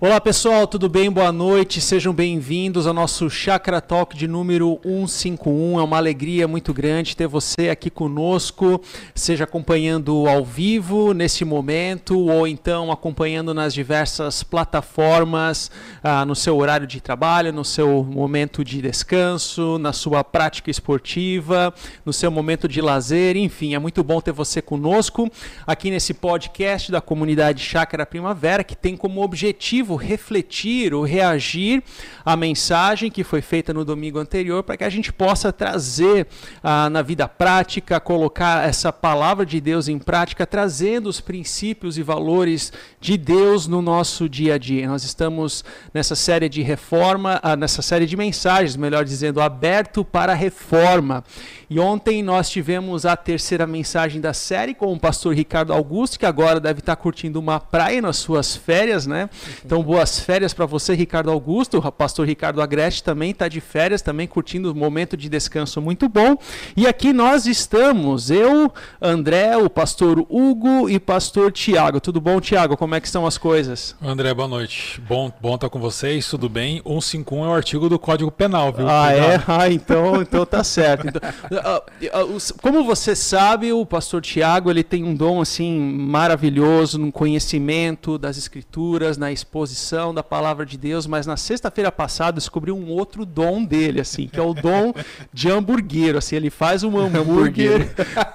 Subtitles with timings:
[0.00, 1.10] Olá pessoal, tudo bem?
[1.10, 5.80] Boa noite, sejam bem-vindos ao nosso Chakra Talk de número 151.
[5.80, 8.80] É uma alegria muito grande ter você aqui conosco,
[9.12, 15.68] seja acompanhando ao vivo nesse momento ou então acompanhando nas diversas plataformas,
[16.00, 21.74] ah, no seu horário de trabalho, no seu momento de descanso, na sua prática esportiva,
[22.06, 25.28] no seu momento de lazer, enfim, é muito bom ter você conosco
[25.66, 31.82] aqui nesse podcast da comunidade Chakra Primavera, que tem como objetivo refletir ou reagir
[32.24, 36.26] à mensagem que foi feita no domingo anterior, para que a gente possa trazer
[36.62, 42.02] ah, na vida prática, colocar essa palavra de Deus em prática, trazendo os princípios e
[42.02, 44.88] valores de Deus no nosso dia a dia.
[44.88, 50.34] Nós estamos nessa série de reforma, ah, nessa série de mensagens, melhor dizendo, aberto para
[50.34, 51.24] reforma.
[51.70, 56.24] E ontem nós tivemos a terceira mensagem da série com o pastor Ricardo Augusto, que
[56.24, 59.28] agora deve estar curtindo uma praia nas suas férias, né?
[59.64, 61.78] Então, boas férias para você, Ricardo Augusto.
[61.78, 66.08] O pastor Ricardo Agreste também está de férias, também curtindo um momento de descanso muito
[66.08, 66.36] bom.
[66.76, 72.00] E aqui nós estamos, eu, André, o pastor Hugo e pastor Tiago.
[72.00, 72.76] Tudo bom, Tiago?
[72.76, 73.94] Como é que estão as coisas?
[74.02, 75.00] André, boa noite.
[75.00, 76.82] Bom, bom estar com vocês, tudo bem?
[76.84, 78.88] 151 é o artigo do Código Penal, viu?
[78.88, 79.42] Ah, é?
[79.46, 81.08] Ah, então, então tá certo.
[81.08, 81.20] Então,
[81.64, 81.82] ah,
[82.12, 88.18] ah, como você sabe, o pastor Tiago ele tem um dom assim maravilhoso no conhecimento
[88.18, 92.88] das escrituras, na exposição exposição da palavra de Deus, mas na sexta-feira passada descobri um
[92.88, 94.94] outro dom dele, assim, que é o dom
[95.32, 96.18] de hamburguero.
[96.18, 97.90] Assim, ele faz um hambúrguer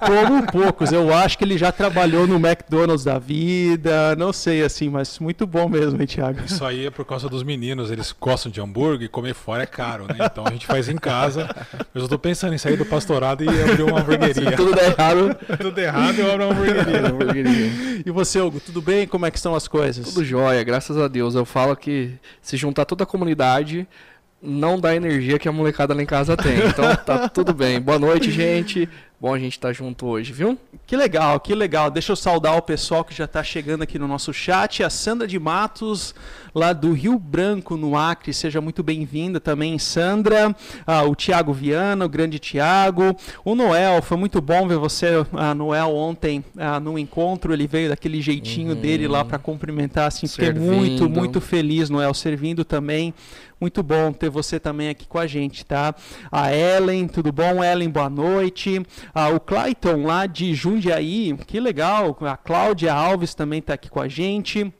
[0.06, 0.92] como poucos.
[0.92, 5.46] Eu acho que ele já trabalhou no McDonald's da vida, não sei, assim, mas muito
[5.46, 6.40] bom mesmo, hein, Thiago?
[6.44, 9.66] Isso aí é por causa dos meninos, eles gostam de hambúrguer e comer fora é
[9.66, 10.16] caro, né?
[10.20, 11.48] Então a gente faz em casa.
[11.94, 14.50] Eu estou pensando em sair do pastorado e abrir uma hamburgueria.
[14.50, 15.36] Se tudo der errado.
[15.60, 16.54] tudo errado, eu abro uma
[17.08, 18.02] hamburgueria.
[18.04, 19.06] e você, Hugo, tudo bem?
[19.06, 20.04] Como é que estão as coisas?
[20.06, 21.23] Tudo jóia, graças a Deus.
[21.32, 22.12] Eu falo que
[22.42, 23.86] se juntar toda a comunidade,
[24.42, 26.58] não dá energia que a molecada lá em casa tem.
[26.66, 27.80] Então tá tudo bem.
[27.80, 28.88] Boa noite, gente.
[29.18, 30.58] Bom a gente estar tá junto hoje, viu?
[30.86, 31.90] Que legal, que legal.
[31.90, 34.82] Deixa eu saudar o pessoal que já está chegando aqui no nosso chat.
[34.82, 36.14] A Sandra de Matos,
[36.54, 38.32] lá do Rio Branco, no Acre.
[38.32, 40.54] Seja muito bem-vinda também, Sandra.
[40.86, 43.16] Ah, o Tiago Viana, o grande Tiago.
[43.44, 47.52] O Noel, foi muito bom ver você, ah, Noel, ontem ah, no encontro.
[47.52, 48.80] Ele veio daquele jeitinho uhum.
[48.80, 50.06] dele lá para cumprimentar.
[50.06, 53.12] Assim, fiquei muito, muito feliz, Noel, servindo também.
[53.60, 55.94] Muito bom ter você também aqui com a gente, tá?
[56.30, 57.64] A Ellen, tudo bom?
[57.64, 58.84] Ellen, boa noite.
[59.14, 62.16] Ah, o Clayton lá de Jundiaí, que legal.
[62.20, 64.72] A Cláudia Alves também está aqui com a gente.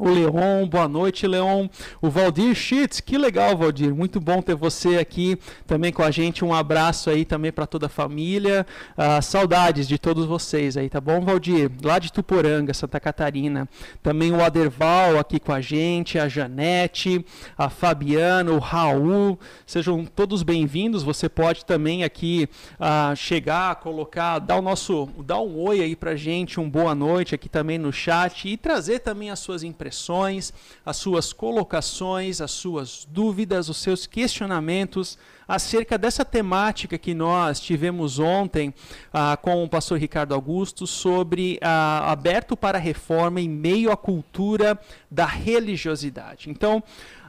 [0.00, 1.66] O Leon, boa noite, Leon.
[2.00, 3.92] O Valdir Schitz, que legal, Valdir.
[3.92, 5.36] Muito bom ter você aqui
[5.66, 6.44] também com a gente.
[6.44, 8.64] Um abraço aí também para toda a família.
[8.96, 11.68] Uh, saudades de todos vocês aí, tá bom, Valdir?
[11.82, 13.68] Lá de Tuporanga, Santa Catarina.
[14.00, 17.26] Também o Aderval aqui com a gente, a Janete,
[17.56, 19.36] a Fabiana, o Raul.
[19.66, 21.02] Sejam todos bem-vindos.
[21.02, 26.14] Você pode também aqui uh, chegar, colocar, dar o nosso, dar um oi aí pra
[26.14, 30.52] gente, um boa noite aqui também no chat e trazer também as suas impressões impressões,
[30.84, 38.18] as suas colocações, as suas dúvidas, os seus questionamentos acerca dessa temática que nós tivemos
[38.18, 38.74] ontem
[39.12, 44.78] ah, com o pastor Ricardo Augusto sobre ah, aberto para reforma em meio à cultura
[45.10, 46.50] da religiosidade.
[46.50, 46.82] Então,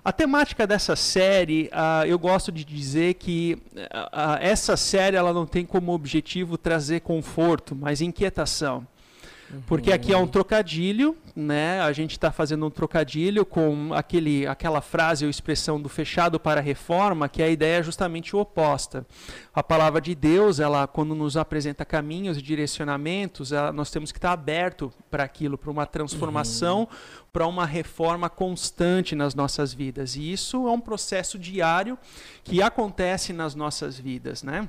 [0.03, 5.45] a temática dessa série, uh, eu gosto de dizer que uh, essa série ela não
[5.45, 8.87] tem como objetivo trazer conforto, mas inquietação.
[9.65, 11.82] Porque aqui é um trocadilho, né?
[11.82, 16.60] A gente está fazendo um trocadilho com aquele, aquela frase ou expressão do fechado para
[16.60, 19.06] a reforma, que a ideia é justamente oposta.
[19.53, 24.18] A palavra de Deus, ela quando nos apresenta caminhos e direcionamentos, ela, nós temos que
[24.18, 26.88] estar aberto para aquilo, para uma transformação, uhum.
[27.34, 30.15] para uma reforma constante nas nossas vidas.
[30.15, 31.98] E isso é um processo diário
[32.44, 34.68] que acontece nas nossas vidas, né?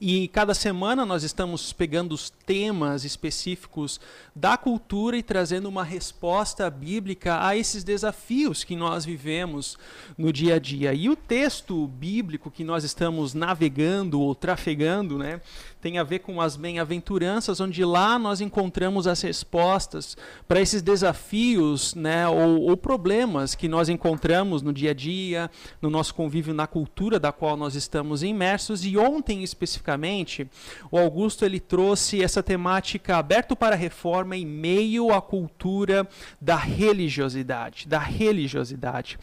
[0.00, 4.00] E cada semana nós estamos pegando os temas específicos
[4.34, 9.78] da cultura e trazendo uma resposta bíblica a esses desafios que nós vivemos
[10.18, 10.92] no dia a dia.
[10.92, 15.40] E o texto bíblico que nós estamos navegando ou trafegando, né,
[15.84, 20.16] tem a ver com as bem-aventuranças, onde lá nós encontramos as respostas
[20.48, 25.50] para esses desafios né, ou, ou, problemas que nós encontramos no dia a dia,
[25.82, 28.82] no nosso convívio na cultura da qual nós estamos imersos.
[28.82, 30.48] E ontem, especificamente,
[30.90, 36.08] o Augusto ele trouxe essa temática aberto para reforma em meio à cultura
[36.40, 39.18] da religiosidade, da religiosidade.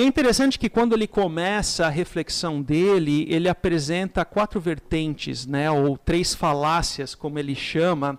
[0.00, 5.70] E é interessante que quando ele começa a reflexão dele, ele apresenta quatro vertentes, né,
[5.70, 8.18] ou três falácias, como ele chama,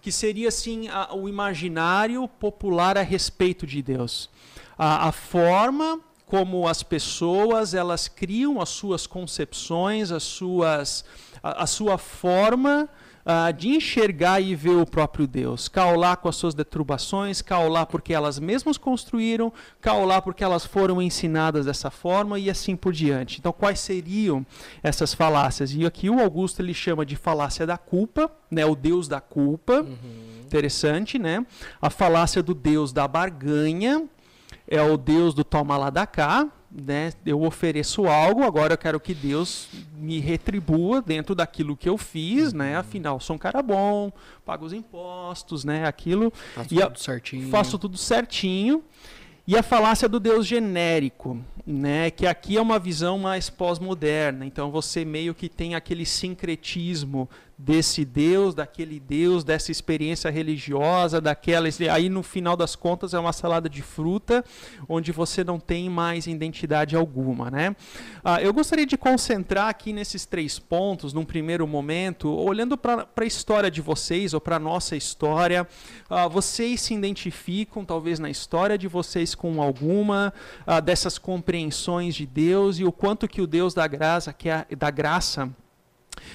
[0.00, 4.30] que seria assim a, o imaginário popular a respeito de Deus.
[4.78, 11.04] A, a forma como as pessoas elas criam as suas concepções, as suas,
[11.42, 12.88] a, a sua forma
[13.26, 15.68] uh, de enxergar e ver o próprio Deus.
[15.68, 21.66] Caular com as suas deturbações, caular porque elas mesmas construíram, caular porque elas foram ensinadas
[21.66, 23.38] dessa forma e assim por diante.
[23.40, 24.46] Então, quais seriam
[24.82, 25.74] essas falácias?
[25.74, 29.80] E aqui o Augusto ele chama de falácia da culpa, né, o Deus da culpa.
[29.80, 30.44] Uhum.
[30.44, 31.44] Interessante, né?
[31.82, 34.04] A falácia do Deus da barganha
[34.68, 39.00] é o Deus do toma lá da cá, né, eu ofereço algo, agora eu quero
[39.00, 42.74] que Deus me retribua dentro daquilo que eu fiz, né?
[42.74, 42.80] Uhum.
[42.80, 44.12] Afinal, sou um cara bom,
[44.44, 45.86] pago os impostos, né?
[45.86, 46.30] Aquilo.
[46.54, 47.48] Faço tudo a, certinho.
[47.48, 48.84] Faço tudo certinho.
[49.48, 54.44] E a falácia do Deus genérico, né, que aqui é uma visão mais pós-moderna.
[54.44, 61.68] Então você meio que tem aquele sincretismo desse Deus, daquele Deus, dessa experiência religiosa, daquela.
[61.90, 64.44] Aí no final das contas é uma salada de fruta,
[64.88, 67.50] onde você não tem mais identidade alguma.
[67.50, 67.74] Né?
[68.22, 73.24] Ah, eu gostaria de concentrar aqui nesses três pontos, num primeiro momento, olhando para a
[73.24, 75.66] história de vocês, ou para a nossa história.
[76.10, 80.32] Ah, vocês se identificam, talvez, na história de vocês com alguma
[80.66, 84.66] ah, dessas compreensões de Deus e o quanto que o Deus da graça, que é,
[84.76, 85.50] da graça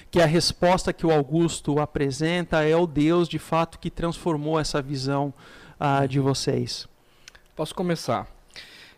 [0.09, 4.81] que a resposta que o Augusto apresenta é o Deus de fato que transformou essa
[4.81, 5.33] visão
[5.79, 6.87] uh, de vocês.
[7.55, 8.27] Posso começar?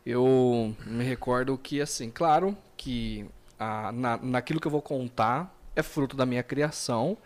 [0.06, 3.26] Eu me recordo que, assim, claro que
[3.60, 7.18] uh, na, naquilo que eu vou contar é fruto da minha criação,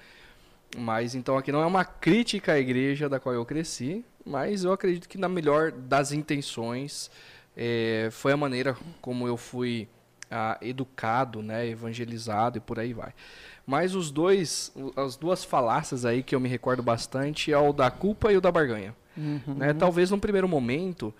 [0.77, 4.71] mas então aqui não é uma crítica à igreja da qual eu cresci, mas eu
[4.71, 7.09] acredito que na melhor das intenções
[7.55, 9.87] é, foi a maneira como eu fui
[10.31, 13.13] uh, educado, né, evangelizado e por aí vai.
[13.65, 17.91] Mas os dois, as duas falácias aí que eu me recordo bastante é o da
[17.91, 18.95] culpa e o da barganha.
[19.17, 19.55] Uhum.
[19.55, 19.73] Né?
[19.73, 21.13] Talvez num primeiro momento,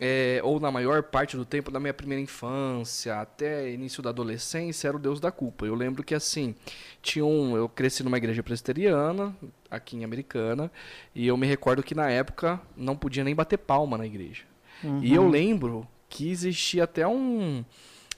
[0.00, 4.88] é, ou na maior parte do tempo da minha primeira infância até início da adolescência,
[4.88, 5.64] era o Deus da culpa.
[5.64, 6.56] Eu lembro que assim,
[7.00, 9.34] tinha um, eu cresci numa igreja presbiteriana,
[9.70, 10.70] aqui em Americana,
[11.14, 14.42] e eu me recordo que na época não podia nem bater palma na igreja.
[14.82, 15.02] Uhum.
[15.02, 17.64] E eu lembro que existia até um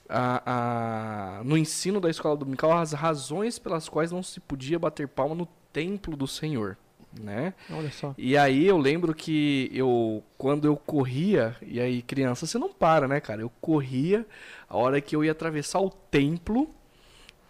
[0.09, 5.07] a, a, no ensino da escola dominical as razões pelas quais não se podia bater
[5.07, 6.75] palma no templo do Senhor.
[7.19, 7.53] Né?
[7.71, 8.13] Olha só.
[8.17, 13.07] E aí eu lembro que eu quando eu corria, e aí criança, você não para,
[13.07, 13.41] né, cara?
[13.41, 14.25] Eu corria,
[14.67, 16.69] a hora que eu ia atravessar o templo,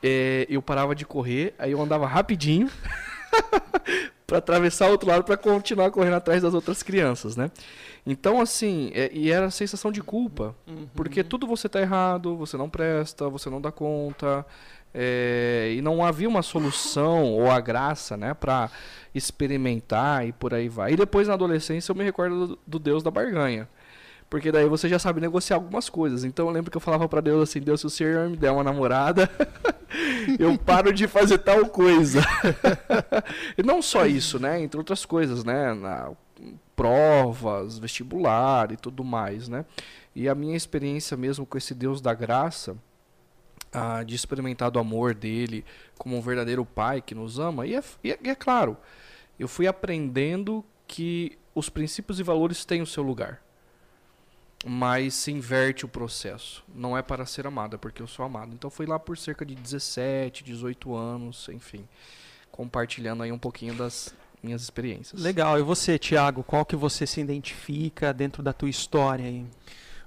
[0.02, 2.70] é, eu parava de correr, aí eu andava rapidinho
[4.26, 7.50] para atravessar o outro lado para continuar correndo atrás das outras crianças, né?
[8.06, 10.88] Então, assim, é, e era a sensação de culpa, uhum.
[10.96, 14.46] porque tudo você tá errado, você não presta, você não dá conta,
[14.94, 18.70] é, e não havia uma solução ou a graça, né, para
[19.14, 20.94] experimentar e por aí vai.
[20.94, 23.68] E depois na adolescência eu me recordo do, do Deus da barganha.
[24.30, 26.24] Porque daí você já sabe negociar algumas coisas.
[26.24, 28.52] Então eu lembro que eu falava para Deus assim: Deus, se o Senhor me der
[28.52, 29.30] uma namorada,
[30.38, 32.22] eu paro de fazer tal coisa.
[33.58, 34.62] e não só isso, né?
[34.62, 35.74] Entre outras coisas, né?
[35.74, 36.12] Na,
[36.76, 39.66] provas, vestibular e tudo mais, né?
[40.16, 42.78] E a minha experiência mesmo com esse Deus da graça,
[43.74, 45.66] ah, de experimentar do amor dele
[45.98, 48.78] como um verdadeiro pai que nos ama, e é, e é, e é claro,
[49.38, 53.42] eu fui aprendendo que os princípios e valores têm o seu lugar
[54.66, 56.64] mas se inverte o processo.
[56.74, 58.54] Não é para ser amada, porque eu sou amado.
[58.54, 61.88] Então foi lá por cerca de 17, 18 anos, enfim,
[62.52, 64.14] compartilhando aí um pouquinho das
[64.44, 65.22] minhas experiências.
[65.22, 65.60] Legal.
[65.60, 69.46] E você, Tiago, qual que você se identifica dentro da tua história aí?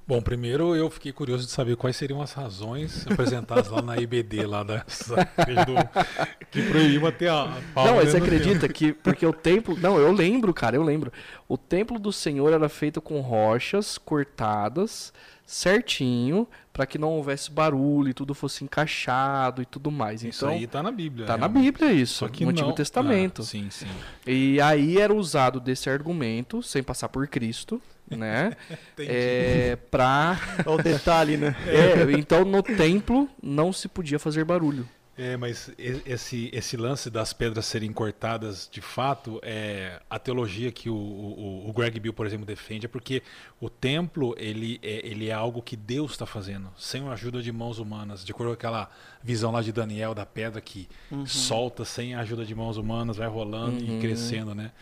[0.07, 4.47] Bom, primeiro eu fiquei curioso de saber quais seriam as razões apresentadas lá na IBD,
[4.47, 8.75] lá da do, que proibiam até a Não, mas você acredita tempo.
[8.75, 11.13] que porque o templo, não, eu lembro, cara, eu lembro.
[11.49, 15.13] O templo do Senhor era feito com rochas cortadas
[15.53, 20.25] certinho para que não houvesse barulho e tudo fosse encaixado e tudo mais.
[20.25, 21.27] Isso então, aí tá na Bíblia.
[21.27, 21.37] Tá é.
[21.37, 23.43] na Bíblia isso, Só que no Antigo Testamento.
[23.43, 23.87] Ah, sim, sim.
[24.27, 28.57] E aí era usado desse argumento, sem passar por Cristo, né?
[28.99, 30.41] é, pra...
[30.65, 31.55] Olha o detalhe, né?
[31.67, 34.89] É, então no templo não se podia fazer barulho.
[35.17, 40.89] É, mas esse, esse lance das pedras serem cortadas, de fato, é a teologia que
[40.89, 43.23] o, o, o Greg Bill, por exemplo, defende, é porque
[43.61, 47.53] o templo ele é, ele é algo que Deus está fazendo, sem a ajuda de
[47.53, 48.25] mãos humanas.
[48.25, 48.91] De acordo com aquela
[49.23, 51.27] visão lá de Daniel da pedra que uhum.
[51.27, 53.99] solta sem a ajuda de mãos humanas, vai rolando uhum.
[53.99, 54.73] e crescendo, né?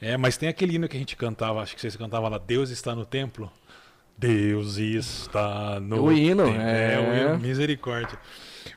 [0.00, 2.70] É, mas tem aquele hino que a gente cantava, acho que vocês cantavam lá, Deus
[2.70, 3.52] está no templo.
[4.18, 6.04] Deus está no.
[6.04, 6.58] O hino, tempo.
[6.60, 6.94] é.
[6.94, 6.98] é.
[7.00, 8.18] o hino, misericórdia.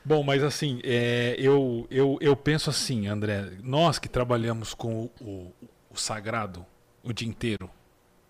[0.04, 5.10] Bom, mas assim, é, eu, eu, eu penso assim, André, nós que trabalhamos com o,
[5.24, 5.52] o,
[5.90, 6.64] o sagrado
[7.02, 7.68] o dia inteiro,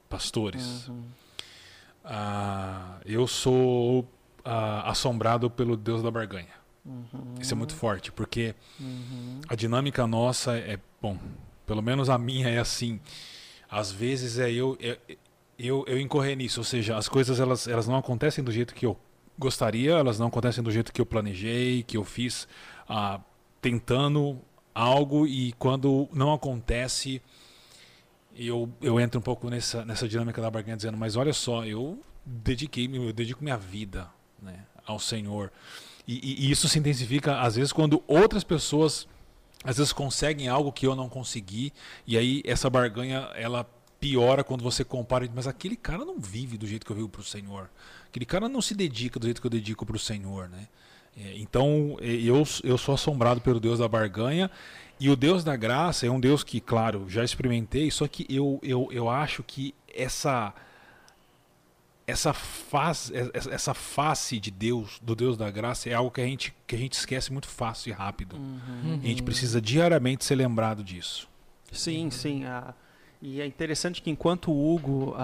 [0.08, 1.02] pastores, Uhum.
[2.04, 4.08] ah, eu sou
[4.44, 6.60] ah, assombrado pelo Deus da barganha.
[6.84, 7.34] Uhum.
[7.40, 9.40] Isso é muito forte, porque Uhum.
[9.48, 11.18] a dinâmica nossa é, bom,
[11.66, 13.00] pelo menos a minha é assim.
[13.70, 14.98] Às vezes é eu, é-
[15.66, 18.86] eu, eu incorrer nisso, ou seja, as coisas elas, elas não acontecem do jeito que
[18.86, 18.96] eu
[19.38, 22.46] gostaria, elas não acontecem do jeito que eu planejei, que eu fiz,
[22.88, 23.20] ah,
[23.60, 24.38] tentando
[24.74, 27.22] algo e quando não acontece,
[28.36, 31.98] eu, eu entro um pouco nessa, nessa dinâmica da barganha dizendo, mas olha só, eu
[32.24, 34.08] dediquei, eu dedico minha vida
[34.42, 35.50] né, ao Senhor.
[36.06, 39.06] E, e- isso se intensifica às vezes quando outras pessoas
[39.62, 41.72] às vezes conseguem algo que eu não consegui
[42.06, 43.68] e aí essa barganha ela
[44.00, 47.20] piora quando você compara, mas aquele cara não vive do jeito que eu vivo para
[47.20, 47.70] o Senhor.
[48.08, 50.66] Aquele cara não se dedica do jeito que eu dedico para o Senhor, né?
[51.16, 54.50] É, Então é, eu, eu sou assombrado pelo Deus da barganha
[54.98, 58.58] e o Deus da graça é um Deus que, claro, já experimentei, só que eu,
[58.62, 60.54] eu, eu acho que essa
[62.06, 66.52] essa face, essa face de Deus, do Deus da graça, é algo que a gente,
[66.66, 68.34] que a gente esquece muito fácil e rápido.
[68.36, 68.98] Uhum.
[69.00, 71.28] E a gente precisa diariamente ser lembrado disso.
[71.70, 72.44] Sim, sim.
[72.44, 72.74] ah,
[73.22, 75.14] e é interessante que enquanto o Hugo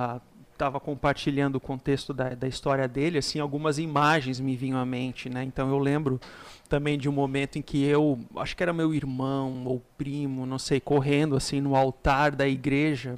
[0.52, 5.28] estava compartilhando o contexto da, da história dele, assim, algumas imagens me vinham à mente,
[5.28, 5.44] né?
[5.44, 6.20] Então eu lembro
[6.68, 10.58] também de um momento em que eu, acho que era meu irmão ou primo, não
[10.58, 13.16] sei, correndo assim no altar da igreja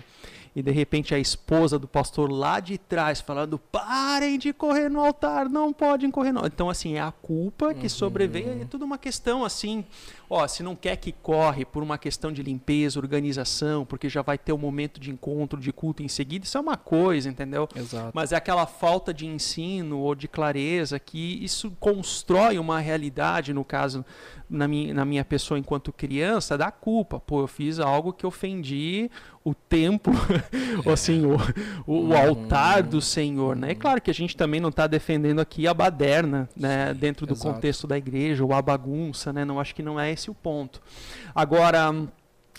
[0.54, 5.00] e de repente a esposa do pastor lá de trás falando: parem de correr no
[5.00, 6.32] altar, não podem correr.
[6.32, 6.46] No...
[6.46, 9.84] Então, assim, é a culpa que sobreveio, é tudo uma questão assim.
[10.30, 14.36] Ó, se não quer que corre por uma questão de limpeza, organização, porque já vai
[14.36, 17.66] ter o momento de encontro, de culto em seguida, isso é uma coisa, entendeu?
[17.74, 18.10] Exato.
[18.12, 23.64] Mas é aquela falta de ensino ou de clareza que isso constrói uma realidade, no
[23.64, 24.04] caso,
[24.50, 27.18] na minha, na minha pessoa enquanto criança, da culpa.
[27.20, 29.10] Pô, eu fiz algo que ofendi
[29.48, 30.12] o templo,
[30.84, 31.36] ou assim, o,
[31.86, 33.72] o, o altar do Senhor, né?
[33.72, 36.92] É claro que a gente também não está defendendo aqui a baderna, né?
[36.94, 37.54] Dentro do exato.
[37.54, 39.44] contexto da igreja, ou a bagunça, né?
[39.44, 40.82] Não acho que não é esse o ponto.
[41.34, 41.92] Agora,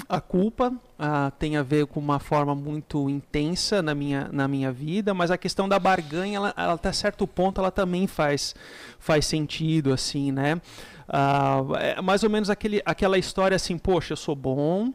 [0.08, 4.72] a culpa ah, tem a ver com uma forma muito intensa na minha, na minha
[4.72, 8.56] vida, mas a questão da barganha, ela, ela até certo ponto, ela também faz,
[8.98, 10.62] faz sentido, assim, né?
[11.08, 14.94] Ah, é mais ou menos aquele, aquela história assim, poxa, eu sou bom,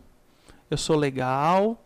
[0.70, 1.83] eu sou legal,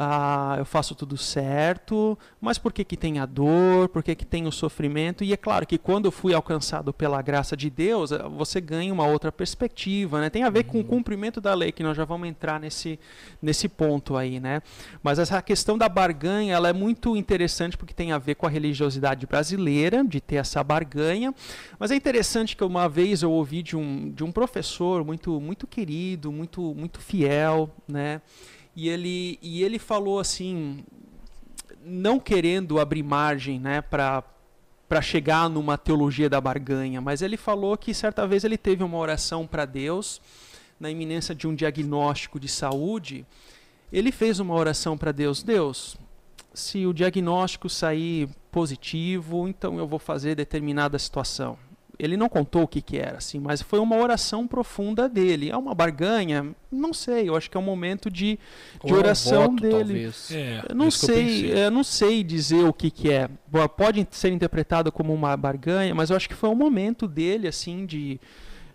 [0.00, 4.24] ah, eu faço tudo certo, mas por que, que tem a dor, por que, que
[4.24, 5.24] tem o sofrimento?
[5.24, 8.92] E é claro que quando eu fui alcançado pela graça de Deus, eh, você ganha
[8.92, 10.30] uma outra perspectiva, né?
[10.30, 12.96] Tem a ver com o cumprimento da lei, que nós já vamos entrar nesse,
[13.42, 14.62] nesse ponto aí, né?
[15.02, 18.50] Mas essa questão da barganha, ela é muito interessante porque tem a ver com a
[18.50, 21.34] religiosidade brasileira, de ter essa barganha,
[21.76, 25.66] mas é interessante que uma vez eu ouvi de um, de um professor muito, muito
[25.66, 28.20] querido, muito, muito fiel, né?
[28.80, 30.84] E ele, e ele falou assim,
[31.84, 34.22] não querendo abrir margem né, para
[34.88, 38.96] para chegar numa teologia da barganha, mas ele falou que certa vez ele teve uma
[38.96, 40.22] oração para Deus
[40.78, 43.26] na iminência de um diagnóstico de saúde.
[43.92, 45.96] Ele fez uma oração para Deus: Deus,
[46.54, 51.58] se o diagnóstico sair positivo, então eu vou fazer determinada situação.
[51.98, 55.50] Ele não contou o que, que era, assim, mas foi uma oração profunda dele.
[55.50, 56.54] É uma barganha?
[56.70, 58.38] Não sei, eu acho que é um momento de,
[58.84, 59.74] de é um oração voto, dele.
[59.74, 60.30] talvez.
[60.30, 61.64] É, Eu não eu sei, pensei.
[61.64, 63.28] eu não sei dizer o que, que é.
[63.76, 67.84] Pode ser interpretado como uma barganha, mas eu acho que foi um momento dele assim
[67.84, 68.20] de,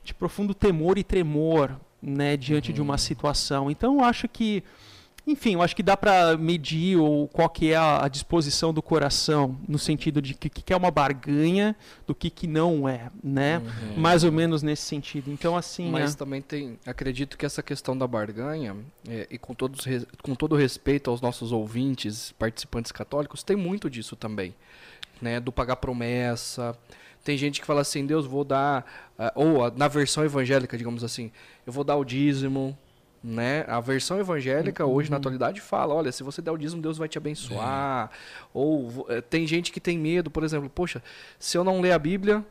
[0.04, 2.88] de profundo temor e tremor, né, diante de Uhum.
[2.88, 3.72] uma situação.
[3.72, 4.62] Então eu acho que,
[5.26, 9.58] enfim, eu acho que dá para medir o qual que é a, disposição do coração
[9.68, 13.60] no sentido de que, que é uma barganha do que que não é, né?
[13.60, 14.02] Uhum.
[14.02, 15.32] Mais ou menos nesse sentido.
[15.32, 16.78] Então assim, Mas é- também tem.
[16.86, 18.76] Acredito que essa questão da barganha,
[19.08, 19.86] é, e com, todos,
[20.22, 24.54] com todo respeito aos nossos ouvintes, participantes católicos, tem muito disso também.
[25.22, 25.40] Né?
[25.40, 26.78] Do pagar promessa.
[27.24, 28.86] Tem gente que fala assim, Deus, vou dar.
[29.18, 31.32] ah, ou na versão evangélica, digamos assim,
[31.66, 32.78] eu vou dar o dízimo.
[33.24, 33.64] Né?
[33.70, 37.08] A versão evangélica hoje na atualidade fala, olha, se você der o dízimo, Deus vai
[37.08, 38.12] te abençoar.
[38.54, 41.02] Ou vo- eh, tem gente que tem medo, por exemplo, poxa,
[41.40, 42.44] se eu não ler a Bíblia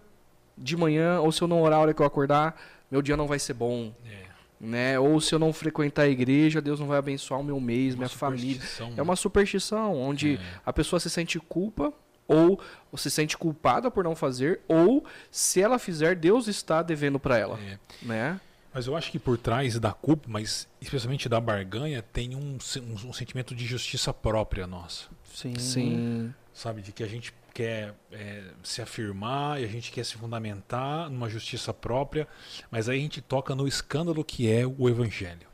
[0.57, 2.59] de manhã ou se eu não orar a hora que eu acordar,
[2.91, 4.23] meu dia não vai ser bom, É,
[4.59, 4.99] né?
[4.99, 7.99] Ou se eu não frequentar a igreja, Deus não vai abençoar o meu mês, uma
[8.07, 8.55] minha família.
[8.55, 10.41] superstição, É uma superstição onde É.
[10.65, 11.93] a pessoa se sente culpa
[12.27, 12.59] ou
[12.97, 17.59] se sente culpada por não fazer ou se ela fizer, Deus está devendo para ela,
[17.61, 17.79] É.
[18.03, 18.41] né?
[18.75, 23.09] Mas eu acho que por trás da culpa, mas especialmente da barganha, tem um, um-
[23.09, 25.07] um sentimento de justiça própria nossa.
[25.33, 25.55] sim.
[25.59, 26.35] Sim.
[26.55, 26.83] Sabe?
[26.83, 31.29] De que a gente quer é, se afirmar e a gente quer se fundamentar numa
[31.29, 32.27] justiça própria,
[32.71, 35.47] mas aí a gente toca no escândalo que é o evangelho,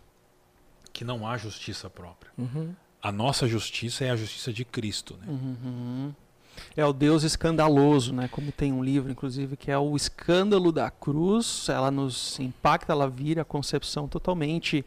[0.92, 2.30] que não há justiça própria.
[2.38, 2.74] Uhum.
[3.00, 5.26] A nossa justiça é a justiça de Cristo, né?
[5.28, 6.14] Uhum.
[6.76, 8.28] É o Deus escandaloso, né?
[8.30, 11.66] Como tem um livro, inclusive, que é o escândalo da cruz.
[11.68, 14.84] Ela nos impacta, ela vira a concepção totalmente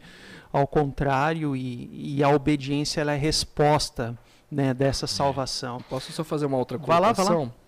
[0.52, 4.16] ao contrário e, e a obediência ela é resposta
[4.50, 5.78] né, dessa salvação.
[5.88, 7.30] Posso só fazer uma outra Vai lá, vai lá.
[7.32, 7.62] colocação?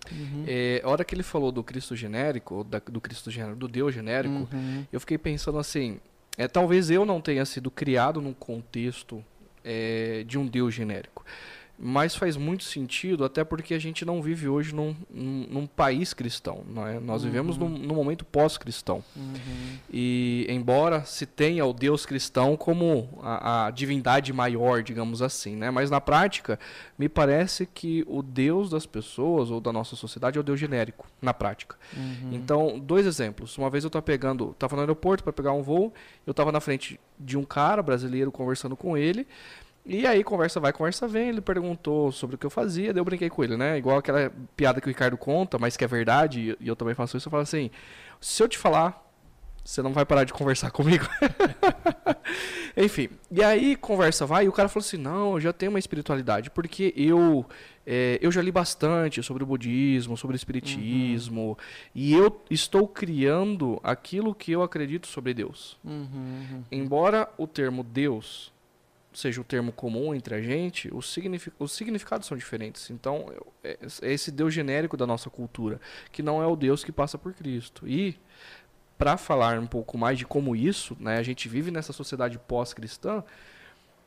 [0.45, 3.91] É, a hora que ele falou do Cristo genérico, da- do Cristo genérico, do Deus
[3.93, 4.85] genérico, Uhum.
[4.93, 5.99] eu fiquei pensando assim,
[6.37, 9.23] é, talvez eu não tenha sido criado num contexto
[9.63, 11.25] é, de um Deus genérico.
[11.77, 16.13] Mas faz muito sentido, até porque a gente não vive hoje num, num, num país
[16.13, 16.63] cristão.
[16.87, 16.99] É?
[16.99, 19.03] Nós vivemos num, num momento pós-cristão.
[19.15, 19.77] Uhum.
[19.91, 25.69] E embora se tenha o Deus cristão como a, a divindade maior, digamos assim, né?
[25.69, 26.57] Mas na prática,
[26.97, 31.07] me parece que o Deus das pessoas ou da nossa sociedade é o Deus genérico,
[31.21, 31.75] na prática.
[31.95, 32.29] Uhum.
[32.31, 33.57] Então, dois exemplos.
[33.57, 35.93] Uma vez eu estava pegando, estava no aeroporto para pegar um voo,
[36.25, 39.27] eu estava na frente de um cara brasileiro conversando com ele.
[39.85, 41.29] E aí, conversa vai, conversa vem.
[41.29, 43.77] Ele perguntou sobre o que eu fazia, daí eu brinquei com ele, né?
[43.77, 47.15] Igual aquela piada que o Ricardo conta, mas que é verdade, e- eu também faço
[47.17, 47.27] isso.
[47.27, 47.69] Eu falo assim:
[48.19, 49.03] se eu te falar,
[49.63, 51.05] você não vai parar de conversar comigo.
[52.77, 55.79] Enfim, e aí conversa vai, e o cara falou assim: não, eu já tenho uma
[55.79, 57.45] espiritualidade, porque eu,
[57.85, 61.57] é, eu já li bastante sobre o budismo, sobre o espiritismo,
[61.93, 65.77] e eu estou criando aquilo que eu acredito sobre Deus.
[65.85, 66.63] Uhum.
[66.71, 68.51] Embora o termo Deus
[69.15, 72.89] seja o termo comum entre a gente, os, signifi- os significados são diferentes.
[72.91, 73.25] Então,
[73.63, 75.79] é é esse Deus genérico da nossa cultura,
[76.11, 77.87] que não é o Deus que passa por Cristo.
[77.87, 78.15] E,
[78.97, 83.23] para falar um pouco mais de como isso, né, a gente vive nessa sociedade pós-cristã,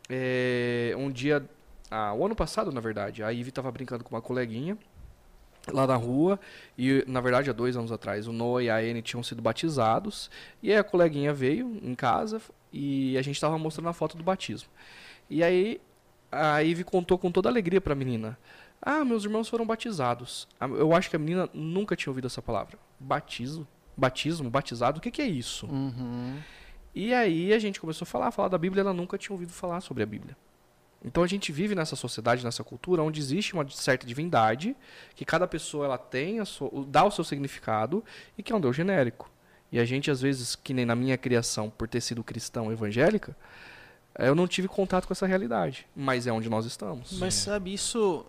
[0.08, 1.44] é, um dia,
[1.90, 4.78] ah, o ano passado, na verdade, a Ivy estava brincando com uma coleguinha,
[5.72, 6.40] lá na rua
[6.78, 10.30] e na verdade há dois anos atrás o Noah e a Anne tinham sido batizados
[10.62, 12.40] e aí a coleguinha veio em casa
[12.72, 14.68] e a gente estava mostrando a foto do batismo
[15.28, 15.80] e aí
[16.30, 18.38] a Ivy contou com toda alegria para a menina
[18.80, 22.78] ah meus irmãos foram batizados eu acho que a menina nunca tinha ouvido essa palavra
[23.00, 26.38] batismo batismo batizado o que que é isso Uhum.
[26.94, 29.80] e aí a gente começou a falar, falar da Bíblia, ela nunca tinha ouvido falar
[29.80, 30.36] sobre a Bíblia.
[31.04, 34.74] Então a gente vive nessa sociedade, nessa cultura, onde existe uma certa divindade,
[35.14, 38.04] que cada pessoa ela tem, a sua, dá o seu significado,
[38.36, 39.30] e que é um Deus genérico.
[39.70, 43.36] E a gente, às vezes, que nem na minha criação, por ter sido cristão evangélica,
[44.18, 45.86] eu não tive contato com essa realidade.
[45.94, 47.18] Mas é onde nós estamos.
[47.18, 48.24] Mas sabe, isso.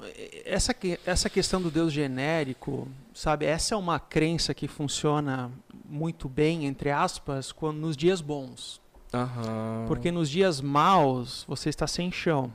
[0.45, 5.49] Essa, que- essa questão do Deus genérico, sabe, essa é uma crença que funciona
[5.85, 8.79] muito bem, entre aspas, quando, nos dias bons.
[9.13, 9.85] Aham.
[9.87, 12.53] Porque nos dias maus você está sem chão.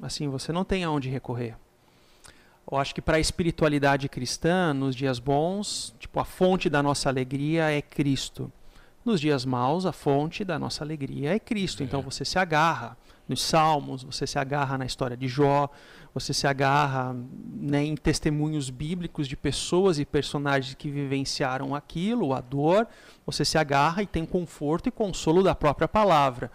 [0.00, 1.56] Assim, você não tem aonde recorrer.
[2.70, 7.08] Eu acho que para a espiritualidade cristã, nos dias bons, tipo, a fonte da nossa
[7.08, 8.52] alegria é Cristo.
[9.04, 11.82] Nos dias maus, a fonte da nossa alegria é Cristo.
[11.82, 12.02] Então É.
[12.02, 15.70] você se agarra nos salmos, você se agarra na história de Jó,
[16.12, 17.16] você se agarra
[17.54, 22.86] né, em testemunhos bíblicos de pessoas e personagens que vivenciaram aquilo, a dor,
[23.24, 26.50] você se agarra e tem conforto e consolo da própria palavra.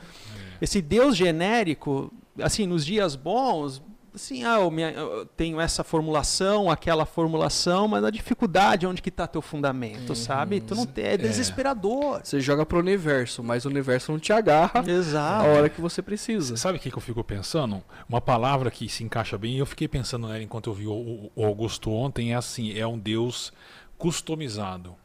[0.62, 3.82] Esse Deus genérico, assim, nos dias bons,
[4.15, 9.10] assim, ah, eu, me- eu tenho essa formulação, aquela formulação, mas a dificuldade, onde que
[9.10, 10.62] está teu fundamento, sabe?
[10.62, 12.21] Tu não tem, é desesperador.
[12.23, 15.47] Você joga pro universo, mas o universo não te agarra a Exato.
[15.47, 16.56] hora que você precisa.
[16.58, 17.84] Sabe o que, que eu fico pensando?
[18.08, 21.30] Uma palavra que se encaixa bem, e eu fiquei pensando nela enquanto eu vi o,
[21.36, 23.52] o- Augusto ontem, é assim, é um Deus
[23.97, 24.95] customizado,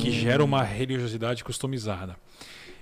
[0.00, 2.16] que gera uma religiosidade customizada.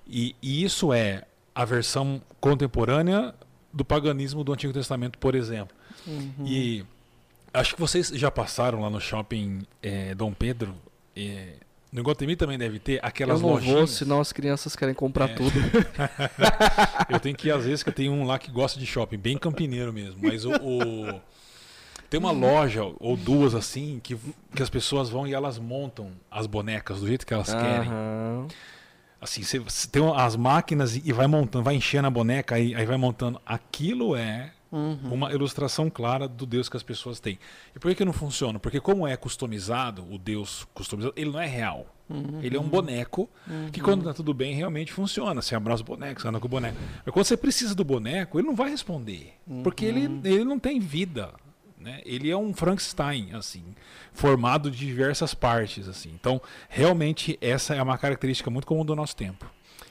[0.06, 3.34] E, e isso é a versão contemporânea
[3.72, 5.76] do paganismo do Antigo Testamento, por exemplo.
[6.44, 6.84] E
[7.52, 10.74] acho que vocês já passaram lá no shopping eh, Dom Pedro.
[11.16, 11.54] eh,
[11.90, 13.74] no Iguatemi também deve ter aquelas eu não lojinhas.
[13.78, 15.34] vou, senão as crianças querem comprar É.
[15.34, 15.52] tudo.
[17.08, 19.16] Eu tenho que ir às vezes que eu tenho um lá que gosta de shopping,
[19.16, 20.20] bem campineiro mesmo.
[20.22, 21.20] Mas o, o-
[22.10, 24.16] tem uma loja ou duas assim que,
[24.54, 27.88] que as pessoas vão e elas montam as bonecas do jeito que elas querem.
[29.20, 32.86] Assim, você, você tem as máquinas e, vai montando, vai enchendo a boneca aí, aí
[32.86, 33.40] vai montando.
[33.44, 34.98] Aquilo é Uhum.
[35.14, 37.38] uma ilustração clara do Deus que as pessoas têm.
[37.74, 38.58] E por que, que não funciona?
[38.58, 41.86] Porque como é customizado, o Deus customizado, ele não é real.
[42.42, 43.28] Ele é um boneco
[43.72, 45.40] que quando tá tudo bem realmente funciona.
[45.42, 46.76] Você abraça o boneco, você anda com o boneco.
[47.04, 49.32] Mas quando você precisa do boneco, ele não vai responder.
[49.64, 51.30] Porque ele, ele não tem vida.
[51.80, 52.00] Né?
[52.04, 53.64] Ele é um Frankenstein, assim,
[54.12, 55.88] formado de diversas partes.
[55.88, 56.10] assim.
[56.14, 59.48] Então, realmente, essa é uma característica muito comum do nosso tempo.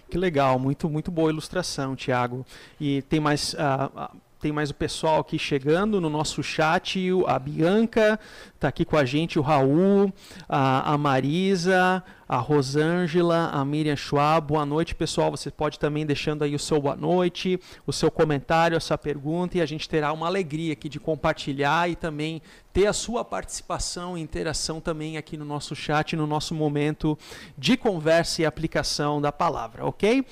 [0.09, 2.45] Que legal, muito, muito boa ilustração, Tiago.
[2.79, 3.55] E tem mais.
[3.57, 6.99] ah, tem mais o pessoal aqui chegando no nosso chat.
[7.25, 8.19] A Bianca
[8.53, 10.13] está aqui com a gente, o Raul,
[10.47, 14.47] a, a Marisa, a Rosângela, a Miriam Schwab.
[14.47, 15.31] Boa noite, pessoal.
[15.31, 19.57] Você pode também deixando aí o seu boa noite, o seu comentário, a sua pergunta,
[19.57, 22.39] e a gente terá uma alegria aqui de compartilhar e também
[22.71, 27.17] ter a sua participação e interação também aqui no nosso chat, no nosso momento
[27.57, 30.23] de conversa e aplicação da palavra, ok?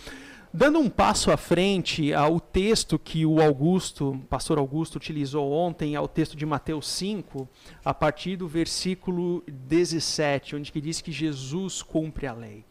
[0.58, 6.08] Dando um passo à frente ao texto que o Augusto, pastor Augusto, utilizou ontem, ao
[6.08, 7.46] texto de Mateus 5,
[7.84, 12.63] a partir do versículo 17, onde que diz que Jesus cumpre a lei.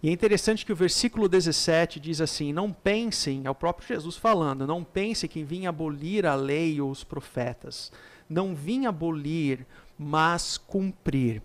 [0.00, 4.16] E é interessante que o versículo 17 diz assim: Não pensem, é o próprio Jesus
[4.16, 7.90] falando, não pensem que vim abolir a lei ou os profetas.
[8.30, 9.66] Não vim abolir,
[9.98, 11.42] mas cumprir.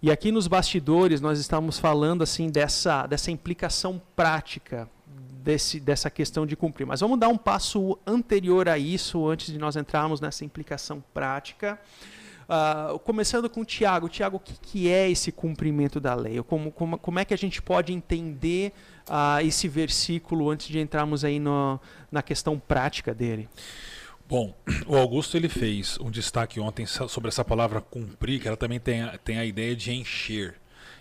[0.00, 4.88] E aqui nos bastidores nós estamos falando assim dessa, dessa implicação prática
[5.48, 6.84] desse, dessa questão de cumprir.
[6.84, 11.80] Mas vamos dar um passo anterior a isso, antes de nós entrarmos nessa implicação prática.
[12.44, 14.10] Uh, começando com o Tiago.
[14.10, 16.42] Tiago, o que, que, é esse cumprimento da lei?
[16.42, 18.74] Como, como, como é que a gente pode entender
[19.08, 21.80] uh, esse versículo antes de entrarmos aí no,
[22.12, 23.48] na questão prática dele?
[24.28, 24.54] Bom,
[24.86, 29.02] o Augusto ele fez um destaque ontem sobre essa palavra cumprir, que ela também tem
[29.02, 30.56] a, tem a ideia de encher.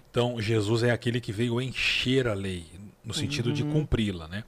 [0.09, 2.65] Então, Jesus é aquele que veio encher a lei
[3.07, 3.53] no sentido uhum.
[3.53, 4.43] de cumpri-la, né?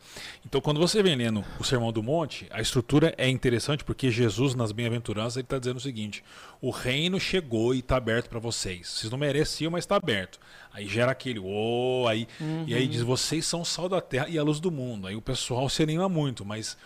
[0.46, 4.54] Então, quando você vem lendo o Sermão do Monte, a estrutura é interessante porque Jesus,
[4.54, 6.22] nas Bem-aventuranças, ele está dizendo o seguinte:
[6.62, 8.90] o reino chegou e está aberto para vocês.
[8.90, 10.40] Vocês não mereciam, mas está aberto.
[10.74, 12.66] Aí gera aquele, oh, aí, uhum.
[12.68, 15.08] e aí diz: vocês são o sal da terra e a luz do mundo.
[15.08, 16.78] Aí o pessoal se anima muito, mas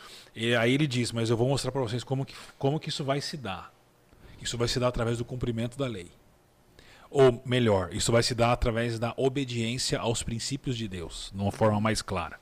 [0.60, 3.20] aí ele diz: mas eu vou mostrar para vocês como que, como que isso vai
[3.20, 3.74] se dar.
[4.40, 6.12] Isso vai se dar através do cumprimento da lei.
[7.14, 11.52] Ou melhor, isso vai se dar através da obediência aos princípios de Deus, de uma
[11.52, 12.40] forma mais clara.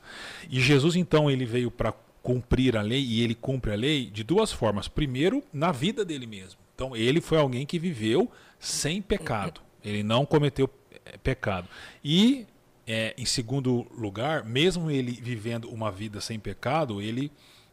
[0.50, 4.24] E Jesus, então, ele veio para cumprir a lei, e ele cumpre a lei de
[4.24, 4.88] duas formas.
[4.88, 6.58] Primeiro, na vida dele mesmo.
[6.74, 8.32] Então, ele foi alguém que viveu
[8.62, 9.60] sem pecado.
[9.84, 10.70] Ele não cometeu
[11.04, 11.68] eh, pecado.
[12.02, 12.48] E,
[12.88, 17.30] é, em segundo lugar, mesmo ele vivendo uma vida sem pecado, ele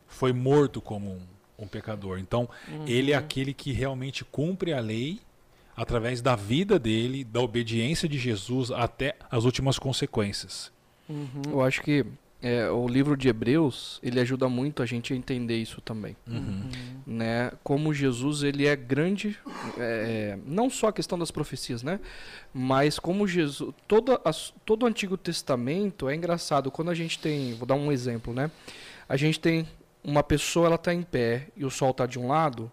[0.09, 1.21] foi morto como um,
[1.61, 2.19] um pecador.
[2.19, 2.89] Então, uhum.
[2.89, 5.21] ele é aquele que realmente cumpre a lei
[5.79, 10.73] através da vida dele, da obediência de Jesus até as últimas consequências.
[11.09, 11.43] Uhum.
[11.53, 12.05] Eu acho que
[12.43, 16.69] é, o livro de Hebreus ele ajuda muito a gente a entender isso também, uhum.
[17.07, 17.53] né?
[17.63, 19.39] Como Jesus ele é grande,
[19.79, 22.01] é, não só a questão das profecias, né?
[22.53, 26.73] Mas como Jesus, todo, as, todo o Antigo Testamento é engraçado.
[26.73, 28.51] Quando a gente tem, vou dar um exemplo, né?
[29.09, 29.65] A gente tem
[30.03, 32.69] uma pessoa, ela está em pé e o sol está de um lado,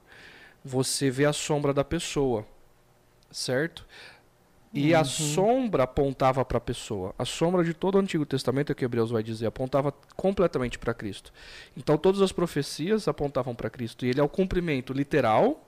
[0.63, 2.45] você vê a sombra da pessoa
[3.31, 3.85] certo?
[4.73, 4.99] E uhum.
[4.99, 7.15] a sombra apontava para a pessoa.
[7.17, 10.77] A sombra de todo o Antigo Testamento, é o que Hebreus vai dizer, apontava completamente
[10.77, 11.31] para Cristo.
[11.77, 14.05] Então todas as profecias apontavam para Cristo.
[14.05, 15.65] E ele é o cumprimento literal,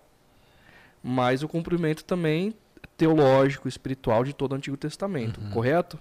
[1.01, 2.53] mas o cumprimento também
[2.97, 5.51] teológico, espiritual de todo o Antigo Testamento, uhum.
[5.51, 5.97] correto?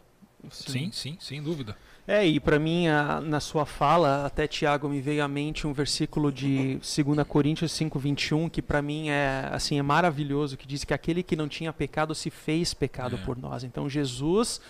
[0.51, 1.77] Sim, sim, sim, sem dúvida.
[2.09, 5.73] É, e para mim, a, na sua fala, até Tiago me veio à mente um
[5.73, 10.85] versículo de 2 Coríntios 5, 21, que para mim é assim é maravilhoso, que diz
[10.85, 13.19] que aquele que não tinha pecado se fez pecado é.
[13.25, 13.65] por nós.
[13.65, 14.61] Então Jesus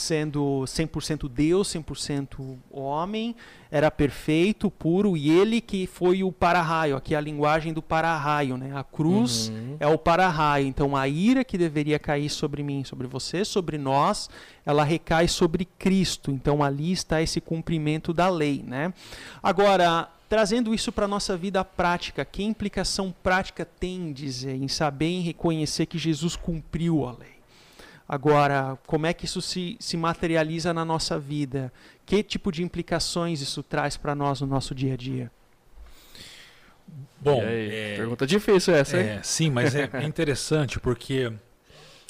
[0.00, 3.34] sendo 100% Deus, 100% homem,
[3.70, 8.56] era perfeito, puro, e ele que foi o para-raio, aqui é a linguagem do para-raio,
[8.56, 8.70] né?
[8.74, 9.76] A cruz uhum.
[9.80, 10.66] é o para-raio.
[10.66, 14.30] Então a ira que deveria cair sobre mim, sobre você, sobre nós,
[14.64, 16.30] ela recai sobre Cristo.
[16.30, 18.94] Então ali está esse cumprimento da lei, né?
[19.42, 25.10] Agora, trazendo isso para a nossa vida prática, que implicação prática tem dizer em saber
[25.10, 27.37] e reconhecer que Jesus cumpriu a lei?
[28.08, 31.70] Agora, como é que isso se, se materializa na nossa vida?
[32.06, 35.30] Que tipo de implicações isso traz para nós no nosso dia a dia?
[37.20, 39.20] Bom, é, pergunta difícil essa, é, hein?
[39.22, 41.30] Sim, mas é interessante porque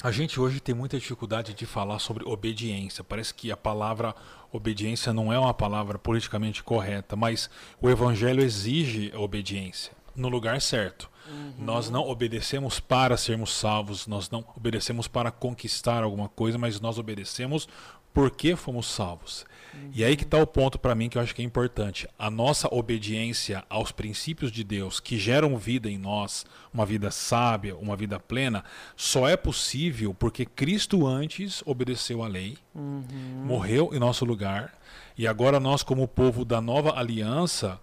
[0.01, 3.03] a gente hoje tem muita dificuldade de falar sobre obediência.
[3.03, 4.15] Parece que a palavra
[4.53, 7.49] obediência não é uma palavra politicamente correta, mas
[7.81, 11.09] o evangelho exige a obediência no lugar certo.
[11.29, 11.53] Uhum.
[11.59, 16.97] Nós não obedecemos para sermos salvos, nós não obedecemos para conquistar alguma coisa, mas nós
[16.97, 17.67] obedecemos
[18.13, 19.45] porque fomos salvos.
[19.73, 19.91] Uhum.
[19.93, 22.07] E aí que está o ponto para mim que eu acho que é importante.
[22.17, 27.75] A nossa obediência aos princípios de Deus que geram vida em nós, uma vida sábia,
[27.77, 28.63] uma vida plena,
[28.95, 33.03] só é possível porque Cristo antes obedeceu à lei, uhum.
[33.45, 34.73] morreu em nosso lugar,
[35.17, 37.79] e agora nós, como povo da nova aliança,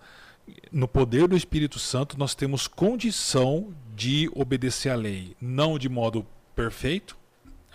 [0.71, 5.37] no poder do Espírito Santo, nós temos condição de obedecer à lei.
[5.41, 7.17] Não de modo perfeito,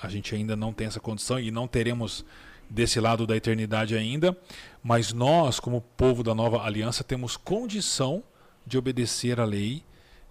[0.02, 2.26] a gente ainda não tem essa condição e não teremos
[2.70, 4.36] desse lado da eternidade ainda,
[4.82, 8.24] mas nós, como povo da nova aliança, temos condição
[8.66, 9.84] de obedecer a lei.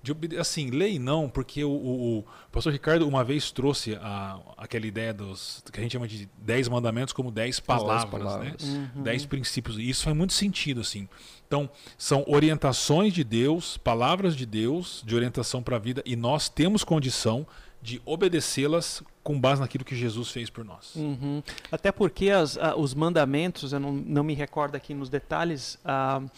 [0.02, 4.40] De obede assim, lei não, porque o, o, o, pastor Ricardo uma vez trouxe a,
[4.56, 8.64] aquela ideia dos que a gente chama de dez mandamentos como dez palavras, dez, palavras.
[8.64, 8.90] Né?
[8.96, 9.02] Uhum.
[9.02, 9.76] dez princípios.
[9.76, 11.06] E isso faz muito sentido, assim.
[11.50, 16.48] Então, são orientações de Deus, palavras de Deus, de orientação para a vida, e nós
[16.48, 17.44] temos condição
[17.82, 20.94] de obedecê-las com base naquilo que Jesus fez por nós.
[20.94, 21.42] Uhum.
[21.72, 26.30] Até porque as, os mandamentos, eu não, não, me recordo aqui nos detalhes, uh,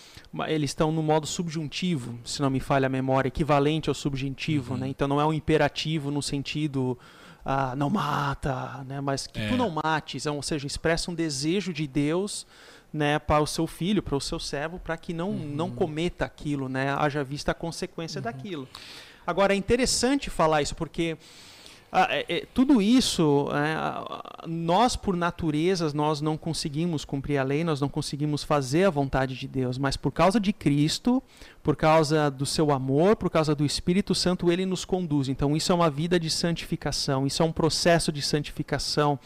[0.49, 4.81] eles estão no modo subjuntivo, se não me falha a memória, equivalente ao subjuntivo, uhum.
[4.81, 4.89] né?
[4.89, 6.97] Então não é um imperativo no sentido
[7.45, 8.99] uh, não mata, né?
[9.03, 9.49] mas que é.
[9.49, 12.47] tu não mates, ou seja, expressa um desejo de Deus
[12.93, 15.53] né, para o seu filho, para o seu servo, para que não, uhum.
[15.55, 16.95] não cometa aquilo, né?
[16.99, 18.25] haja vista a consequência uhum.
[18.25, 18.69] daquilo.
[19.27, 21.17] Agora, é interessante falar isso, porque
[22.55, 28.43] tudo isso, é, nós por natureza, nós não conseguimos cumprir a lei, nós não conseguimos
[28.43, 31.23] fazer a vontade de Deus, mas por causa de Cristo,
[31.63, 35.29] por causa do seu amor, por causa do Espírito Santo, ele nos conduz.
[35.29, 39.19] Então isso é uma vida de santificação, isso é um processo de santificação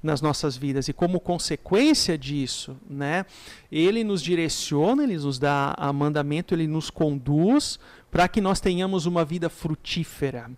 [0.00, 0.86] nas nossas vidas.
[0.86, 3.26] E como consequência disso, né,
[3.70, 7.80] ele nos direciona, ele nos dá a mandamento, ele nos conduz
[8.12, 10.50] para que nós tenhamos uma vida frutífera,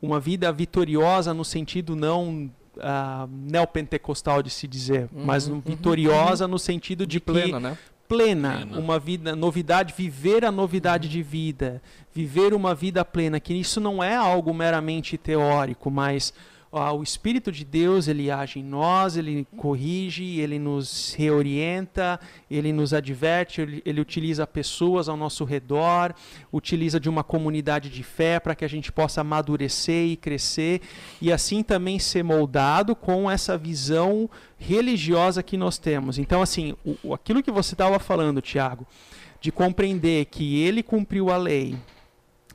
[0.00, 6.44] uma vida vitoriosa no sentido não uh, neopentecostal de se dizer, uhum, mas uhum, vitoriosa
[6.44, 6.52] uhum.
[6.52, 7.78] no sentido de, de plena, que, né?
[8.08, 11.12] Plena, plena, uma vida, novidade, viver a novidade uhum.
[11.12, 11.82] de vida,
[12.12, 16.32] viver uma vida plena, que isso não é algo meramente teórico, mas
[16.72, 22.94] o Espírito de Deus ele age em nós, ele corrige, ele nos reorienta, ele nos
[22.94, 26.14] adverte, ele, ele, utiliza pessoas ao nosso redor,
[26.52, 30.80] utiliza de uma comunidade de fé para que a gente possa amadurecer e crescer
[31.20, 36.18] e assim também ser moldado com essa visão religiosa que nós temos.
[36.18, 38.86] Então, assim, o, aquilo que você estava falando, Tiago,
[39.40, 41.76] de compreender que ele cumpriu a lei,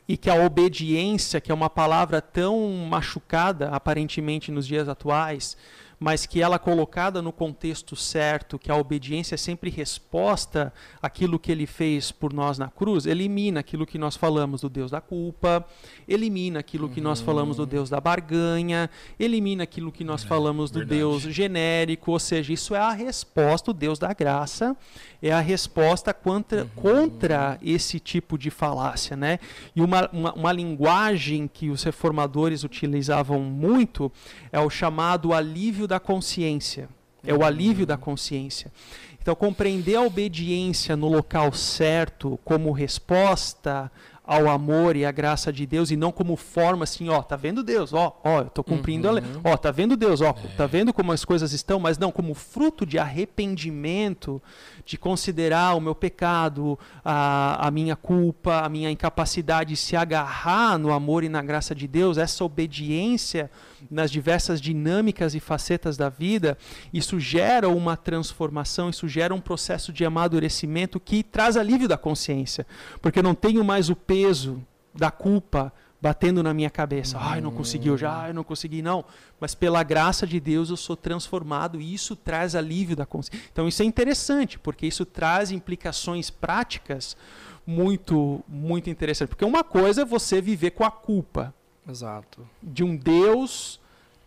[0.07, 5.57] e que a obediência, que é uma palavra tão machucada aparentemente nos dias atuais,
[5.99, 11.51] mas que ela colocada no contexto certo, que a obediência é sempre resposta àquilo que
[11.51, 15.65] ele fez por nós na cruz, elimina aquilo que nós falamos do Deus da culpa,
[16.07, 17.69] elimina aquilo que nós falamos do uhum.
[17.69, 20.99] Deus da barganha, elimina aquilo que nós é, falamos do verdade.
[20.99, 24.75] Deus genérico, ou seja, isso é a resposta, o Deus da graça,
[25.21, 26.69] é a resposta contra, uhum.
[26.75, 29.39] contra esse tipo de falácia, né?
[29.75, 34.11] E uma, uma, uma linguagem que os reformadores utilizavam muito
[34.51, 36.89] é o chamado alívio da consciência.
[37.23, 38.71] É o alívio da consciência.
[39.19, 43.91] Então, compreender a obediência no local certo como resposta
[44.25, 47.63] ao amor e à graça de Deus e não como forma assim, ó, tá vendo
[47.63, 49.11] Deus, ó, ó, eu tô cumprindo uhum.
[49.11, 50.47] a lei, ó, tá vendo Deus, ó, é.
[50.57, 54.41] tá vendo como as coisas estão, mas não como fruto de arrependimento,
[54.85, 60.77] de considerar o meu pecado, a, a minha culpa, a minha incapacidade de se agarrar
[60.77, 63.49] no amor e na graça de Deus, essa obediência
[63.89, 66.57] nas diversas dinâmicas e facetas da vida,
[66.93, 72.65] isso gera uma transformação, isso gera um processo de amadurecimento que traz alívio da consciência,
[73.01, 77.17] porque eu não tenho mais o peso da culpa batendo na minha cabeça.
[77.19, 79.03] Ai, não conseguiu já, ai, não consegui não.
[79.39, 83.49] Mas pela graça de Deus eu sou transformado e isso traz alívio da consciência.
[83.51, 87.17] Então isso é interessante, porque isso traz implicações práticas
[87.65, 91.53] muito muito interessantes, porque uma coisa é você viver com a culpa.
[91.87, 92.47] Exato.
[92.61, 93.79] De um Deus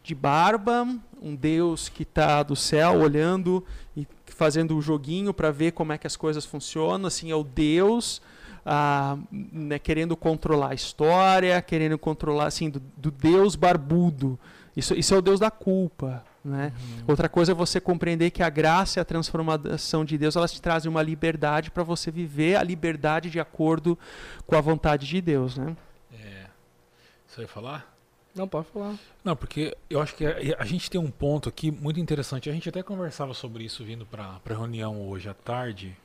[0.02, 0.88] de barba,
[1.20, 3.64] um Deus que está do céu olhando
[3.94, 4.06] e
[4.38, 7.08] fazendo o um joguinho para ver como é que as coisas funcionam.
[7.08, 8.22] Assim, é o Deus
[8.64, 14.38] ah, né, querendo controlar a história, querendo controlar assim do, do Deus barbudo.
[14.76, 16.24] Isso, isso é o Deus da culpa.
[16.44, 16.72] Né?
[16.78, 17.04] Uhum.
[17.08, 20.62] Outra coisa é você compreender que a graça e a transformação de Deus elas te
[20.62, 23.98] trazem uma liberdade para você viver a liberdade de acordo
[24.46, 25.58] com a vontade de Deus.
[25.58, 25.76] Né?
[26.12, 26.46] É.
[27.26, 27.97] Você vai falar?
[28.38, 28.96] Não, pode falar.
[29.24, 32.48] Não, porque eu acho que a, a, gente tem um ponto aqui muito interessante.
[32.48, 35.96] A gente até conversava sobre isso vindo para a reunião hoje à tarde.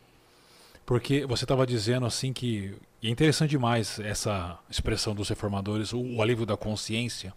[0.84, 2.76] Porque você estava dizendo assim que.
[3.02, 7.34] E é interessante demais essa expressão dos reformadores, o, o alívio da consciência.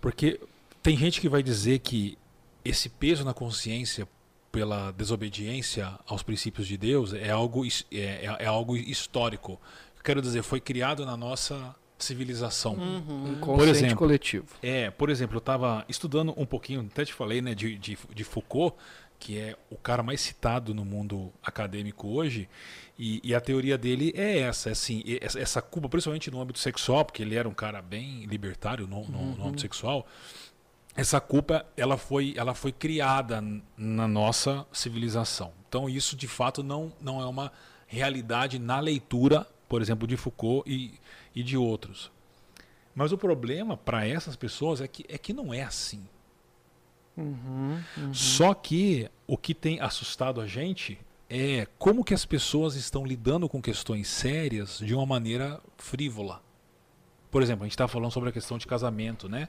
[0.00, 0.38] Porque
[0.82, 2.18] tem gente que vai dizer que
[2.64, 4.06] esse peso na consciência
[4.50, 9.58] pela desobediência aos princípios de Deus é algo, é, é, é algo histórico.
[10.04, 12.74] Quero dizer, foi criado na nossa civilização.
[12.74, 13.32] Uhum.
[13.32, 14.46] Um por exemplo, coletivo.
[14.62, 18.24] É, por exemplo, eu estava estudando um pouquinho, até te falei, né, de, de, de,
[18.24, 18.76] Foucault,
[19.18, 22.48] que é o cara mais citado no mundo acadêmico hoje,
[22.98, 27.04] e, e a teoria dele é essa, é assim, essa culpa, principalmente no âmbito sexual,
[27.04, 29.34] porque ele era um cara bem libertário no, no, uhum.
[29.36, 30.06] no âmbito sexual,
[30.94, 33.42] essa culpa ela foi, ela foi criada
[33.76, 35.52] na nossa civilização.
[35.68, 37.50] Então isso de fato não, não é uma
[37.86, 40.92] realidade na leitura por exemplo, de Foucault e,
[41.34, 42.10] e de outros.
[42.94, 46.06] Mas o problema para essas pessoas é que, é que não é assim.
[47.16, 48.14] Uhum, uhum.
[48.14, 53.48] Só que o que tem assustado a gente é como que as pessoas estão lidando
[53.48, 56.42] com questões sérias de uma maneira frívola.
[57.30, 59.48] Por exemplo, a gente está falando sobre a questão de casamento, né?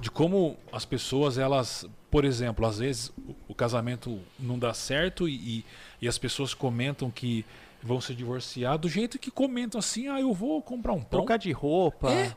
[0.00, 5.28] De como as pessoas, elas, por exemplo, às vezes o, o casamento não dá certo
[5.28, 5.64] e,
[6.00, 7.44] e as pessoas comentam que
[7.82, 11.20] vão se divorciar do jeito que comentam assim, ah, eu vou comprar um pão.
[11.20, 12.10] Trocar de roupa.
[12.12, 12.36] É.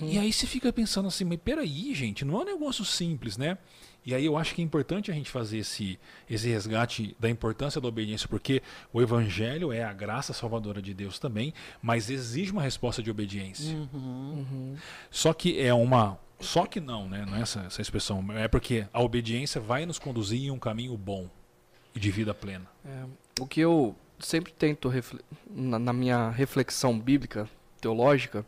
[0.00, 3.58] E aí você fica pensando assim, mas peraí, gente, não é um negócio simples, né?
[4.06, 5.98] E aí eu acho que é importante a gente fazer esse,
[6.28, 11.18] esse resgate da importância da obediência, porque o evangelho é a graça salvadora de Deus
[11.18, 13.74] também, mas exige uma resposta de obediência.
[13.74, 14.76] Uhum.
[15.10, 16.18] Só que é uma.
[16.38, 17.24] Só que não, né?
[17.26, 18.24] Não é essa, essa expressão.
[18.32, 21.30] É porque a obediência vai nos conduzir em um caminho bom
[21.94, 22.66] e de vida plena.
[22.84, 23.04] É,
[23.40, 24.90] o que eu sempre tento,
[25.50, 27.48] na, minha reflexão bíblica,
[27.80, 28.44] teológica,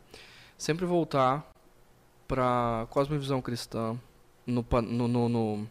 [0.57, 1.49] sempre voltar
[2.27, 3.97] para a cosmovisão cristã,
[4.45, 5.69] no, no, no, no,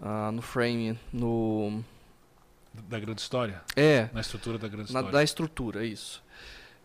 [0.00, 1.82] ah, no frame, no...
[2.72, 3.62] Da grande história?
[3.74, 5.10] É, Na estrutura da grande na, história.
[5.10, 6.22] da estrutura, isso.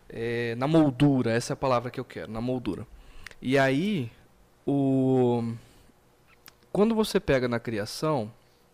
[0.10, 2.88] É, na moldura, essa é a palavra que eu quero, na moldura.
[3.42, 4.12] E aí,
[4.66, 5.56] o
[6.76, 8.30] quando você pega na criação,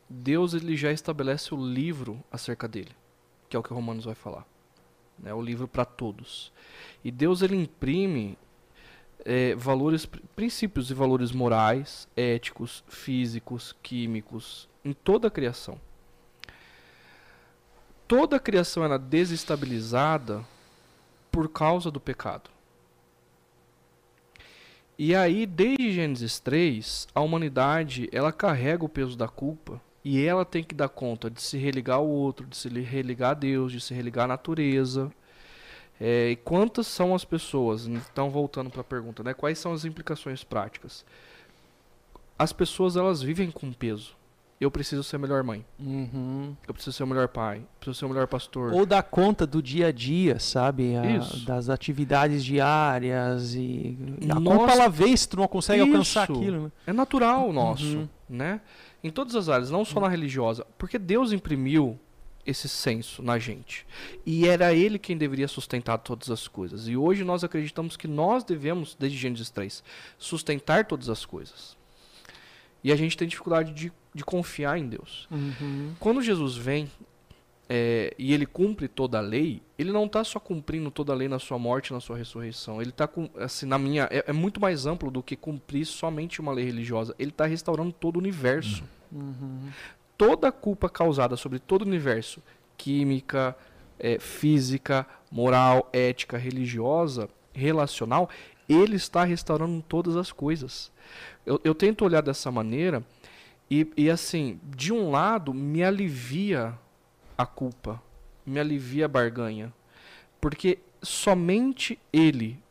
[0.10, 2.90] Deus ele já estabelece o livro acerca dele,
[3.52, 4.48] que é o que Romanos vai falar.
[5.24, 6.52] É o livro para todos.
[7.04, 8.36] E Deus ele imprime
[9.24, 15.78] é, valores, princípios e valores morais, éticos, físicos, químicos em toda a criação
[18.12, 20.46] toda a criação era desestabilizada
[21.32, 22.50] por causa do pecado.
[25.00, 30.44] E aí, desde Gênesis 3, a humanidade ela carrega o peso da culpa e ela
[30.46, 33.80] tem que dar conta de se religar ao outro, de se religar a Deus, de
[33.82, 35.12] se religar à natureza.
[36.00, 37.86] É, e quantas são as pessoas?
[37.86, 39.34] Então, voltando para a pergunta, né?
[39.36, 41.06] Quais são as implicações práticas?
[42.38, 44.16] As pessoas elas vivem com peso.
[44.60, 45.66] Eu preciso ser a melhor mãe.
[45.80, 46.56] Uhum.
[46.68, 48.72] Eu preciso ser o melhor pai, eu preciso ser o melhor pastor.
[48.74, 50.96] Ou dar conta do dia a dia, sabe?
[50.96, 51.44] A- Isso.
[51.46, 53.98] das atividades diárias e.
[54.30, 54.58] A Nossa.
[54.60, 56.34] conta ela se tu não consegue alcançar Isso.
[56.40, 56.72] aquilo, né?
[56.86, 58.10] É natural nosso, Uhum.
[58.30, 58.62] né?
[59.04, 62.00] Em todas as áreas, não só na religiosa, porque Deus imprimiu
[62.46, 63.86] esse senso na gente.
[64.26, 66.88] E era ele quem deveria sustentar todas as coisas.
[66.88, 69.84] E hoje nós acreditamos que nós devemos, desde Gênesis 3,
[70.18, 71.78] sustentar todas as coisas.
[72.84, 75.28] E a gente tem dificuldade de, de confiar em Deus.
[75.30, 75.94] Uhum.
[76.00, 76.90] Quando Jesus vem
[77.74, 81.30] é, e ele cumpre toda a lei, ele não está só cumprindo toda a lei
[81.30, 82.82] na sua morte na sua ressurreição.
[82.82, 83.08] Ele está,
[83.38, 84.10] assim, na minha.
[84.12, 87.16] É, é muito mais amplo do que cumprir somente uma lei religiosa.
[87.18, 88.84] Ele está restaurando todo o universo.
[89.10, 89.70] Uhum.
[90.18, 92.44] Toda a culpa causada sobre todo o universo
[92.78, 93.56] química,
[93.98, 98.30] é, física, moral, ética, religiosa, relacional
[98.68, 100.92] ele está restaurando todas as coisas.
[101.46, 103.04] Eu, eu tento olhar dessa maneira
[103.70, 106.78] e, e, assim, de um lado, me alivia
[107.42, 108.02] a culpa,
[108.46, 109.74] me alivia a barganha.
[110.40, 112.62] Porque somente ele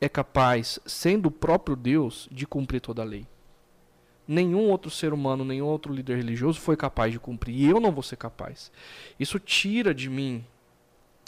[0.00, 3.26] é capaz, sendo o próprio Deus, de cumprir toda a lei.
[4.26, 7.54] Nenhum outro ser humano, nenhum outro líder religioso foi capaz de cumprir.
[7.54, 8.70] E eu não vou ser capaz.
[9.18, 10.44] Isso tira de mim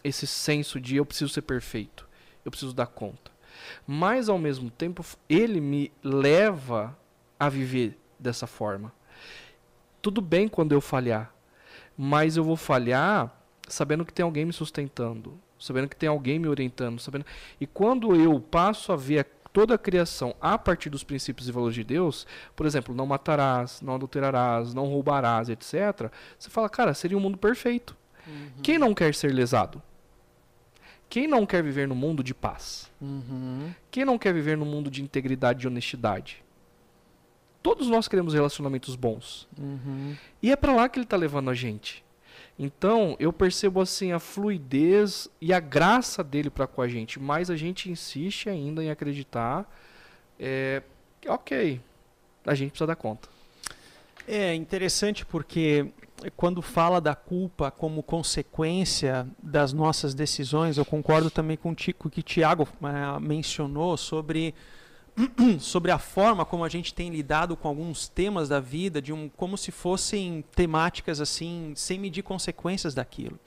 [0.05, 2.09] esse senso de eu preciso ser perfeito.
[2.45, 3.31] Eu preciso dar conta.
[3.87, 6.97] Mas, ao mesmo tempo, ele me leva
[7.39, 8.93] a viver dessa forma.
[10.01, 11.32] Tudo bem quando eu falhar.
[12.05, 13.33] Mas eu vou falhar
[13.69, 15.39] sabendo que tem alguém me sustentando.
[15.57, 16.99] Sabendo que tem alguém me orientando.
[16.99, 17.25] sabendo
[17.61, 21.53] E quando eu passo a ver a toda a criação a partir dos princípios e
[21.53, 22.27] valores de Deus,
[22.57, 26.11] por exemplo, não matarás, não adulterarás, não roubarás, etc.
[26.37, 27.97] Você fala, cara, seria um mundo perfeito.
[28.27, 28.63] Uhum.
[28.65, 29.81] Quem não quer ser lesado?
[31.09, 32.91] Quem não quer viver no mundo de paz?
[33.01, 33.73] Uhum.
[33.93, 36.43] Quem não quer viver no mundo de integridade e honestidade?
[37.63, 39.49] Todos nós queremos relacionamentos bons.
[39.59, 40.17] Uhum.
[40.43, 42.05] E é para lá que ele está levando a gente.
[42.59, 47.51] Então, eu percebo assim a fluidez e a graça dele para com a gente, mas
[47.51, 49.69] a gente insiste ainda em acreditar
[50.39, 50.83] é,
[51.21, 51.81] que, ok,
[52.45, 53.29] a gente precisa dar conta.
[54.27, 55.91] É interessante porque
[56.37, 62.23] quando fala da culpa como consequência das nossas decisões, eu concordo também com o que
[62.23, 64.55] Tiago eh, mencionou sobre
[65.61, 69.29] sobre a forma como a gente tem lidado com alguns temas da vida, de um
[69.29, 73.39] como se fossem temáticas assim, sem medir consequências daquilo.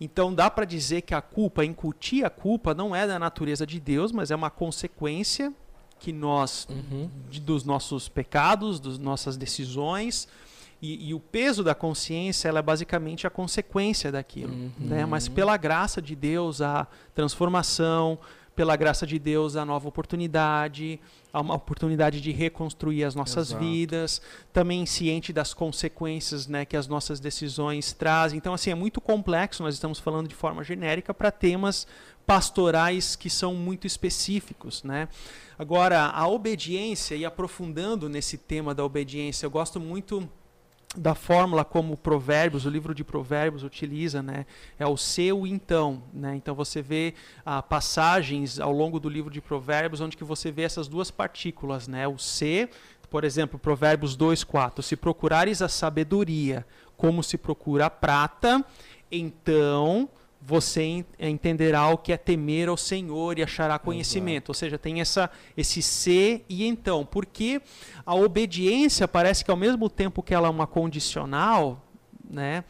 [0.00, 3.80] Então dá para dizer que a culpa, incutir a culpa, não é da natureza de
[3.80, 5.52] Deus, mas é uma consequência
[5.98, 7.08] que nós Uhum.
[7.30, 10.28] de- dos nossos pecados, das nossas decisões.
[10.82, 14.52] E, e, o peso da consciência ela é basicamente a consequência daquilo.
[14.52, 14.70] Uhum.
[14.78, 15.06] Né?
[15.06, 18.18] Mas pela graça de Deus, a transformação,
[18.56, 20.98] pela graça de Deus, a nova oportunidade,
[21.30, 23.62] a uma oportunidade de reconstruir as nossas Exato.
[23.62, 28.38] vidas, também ciente das consequências né, que as nossas decisões trazem.
[28.38, 31.86] Então, assim, é muito complexo, nós estamos falando de forma genérica para temas
[32.26, 34.82] pastorais que são muito específicos.
[34.82, 35.06] Né?
[35.58, 40.26] Agora, a obediência, e aprofundando nesse tema da obediência, eu gosto muito
[40.96, 44.46] da fórmula como Provérbios, o livro de Provérbios utiliza, né,
[44.78, 46.34] é o seu então, né?
[46.36, 50.62] Então você vê ah, passagens ao longo do livro de Provérbios onde que você vê
[50.62, 52.08] essas duas partículas, né?
[52.08, 52.68] O se,
[53.10, 56.66] por exemplo, Provérbios 2:4, se procurares a sabedoria
[56.96, 58.64] como se procura a prata,
[59.10, 60.08] então
[60.40, 64.44] você entenderá o que é temer ao Senhor e achará conhecimento.
[64.44, 64.50] Exato.
[64.50, 67.04] Ou seja, tem essa, esse ser e então.
[67.04, 67.60] Porque
[68.04, 71.84] a obediência parece que ao mesmo tempo que ela é uma condicional,
[72.28, 72.64] né,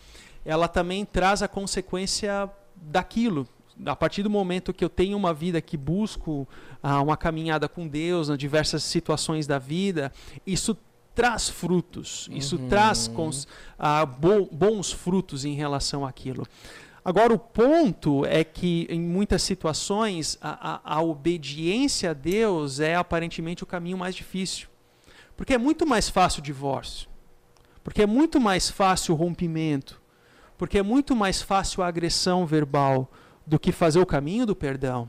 [0.45, 3.47] ela também traz a consequência daquilo.
[3.85, 6.49] A partir do momento que eu tenho uma vida que busco
[6.83, 10.11] ah, uma caminhada com Deus nas diversas situações da vida,
[10.47, 10.77] isso
[11.15, 12.69] traz frutos, isso uhum.
[12.69, 13.49] traz cons,
[13.79, 16.47] ah, bons frutos em relação àquilo.
[17.07, 22.97] Agora, o ponto é que, em muitas situações, a, a, a, obediência a Deus é
[22.97, 24.67] aparentemente o caminho mais difícil.
[25.37, 27.09] Porque é muito mais fácil o divórcio.
[27.85, 30.03] Porque é muito mais fácil o rompimento.
[30.59, 33.09] Porque é muito mais fácil a agressão verbal
[33.47, 35.09] do que fazer o caminho do perdão.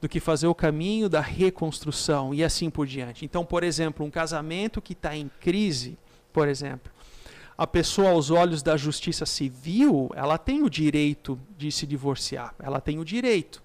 [0.00, 3.22] Do que fazer o caminho da reconstrução e assim por diante.
[3.22, 5.98] Então, por exemplo, um casamento que está em crise,
[6.32, 6.90] por exemplo,
[7.56, 12.80] a pessoa, aos olhos da justiça civil, ela tem o direito de se divorciar, ela
[12.80, 13.62] tem o direito.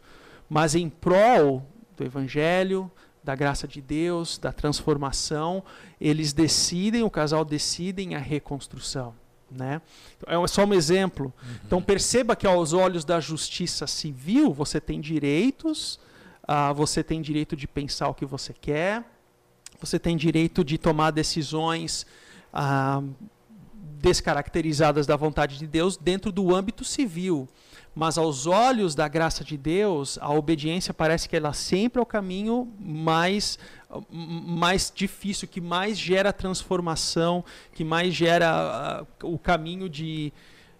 [0.47, 1.65] Mas em prol
[1.97, 2.91] do evangelho,
[3.23, 5.63] da graça de Deus, da transformação,
[5.99, 9.13] eles decidem, o casal decidem a reconstrução.
[9.51, 9.81] Né?
[10.17, 11.33] Então, é só um exemplo.
[11.41, 11.55] Uhum.
[11.65, 15.99] Então perceba que aos olhos da justiça civil você tem direitos,
[16.43, 19.03] uh, você tem direito de pensar o que você quer,
[19.81, 22.05] você tem direito de tomar decisões
[22.53, 23.13] uh,
[24.01, 27.47] descaracterizadas da vontade de Deus dentro do âmbito civil.
[27.93, 32.05] Mas aos olhos da graça de Deus, a obediência parece que ela sempre é o
[32.05, 33.57] caminho mais
[34.11, 37.43] mais difícil, que mais gera transformação,
[37.73, 40.31] que mais gera uh, o caminho de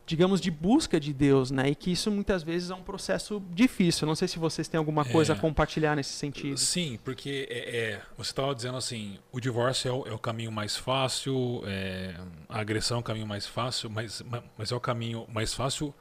[0.10, 1.70] digamos, de busca de Deus, né?
[1.70, 4.07] E que isso muitas vezes é um processo difícil.
[4.07, 6.57] Não sei se vocês têm alguma coisa é, a compartilhar nesse sentido.
[6.57, 10.51] Sim, porque é, é você estava dizendo assim, o divórcio é o, é o caminho
[10.51, 12.16] mais fácil, é,
[12.49, 14.24] a agressão é o caminho mais fácil, mas,
[14.57, 15.93] mas é o caminho mais fácil,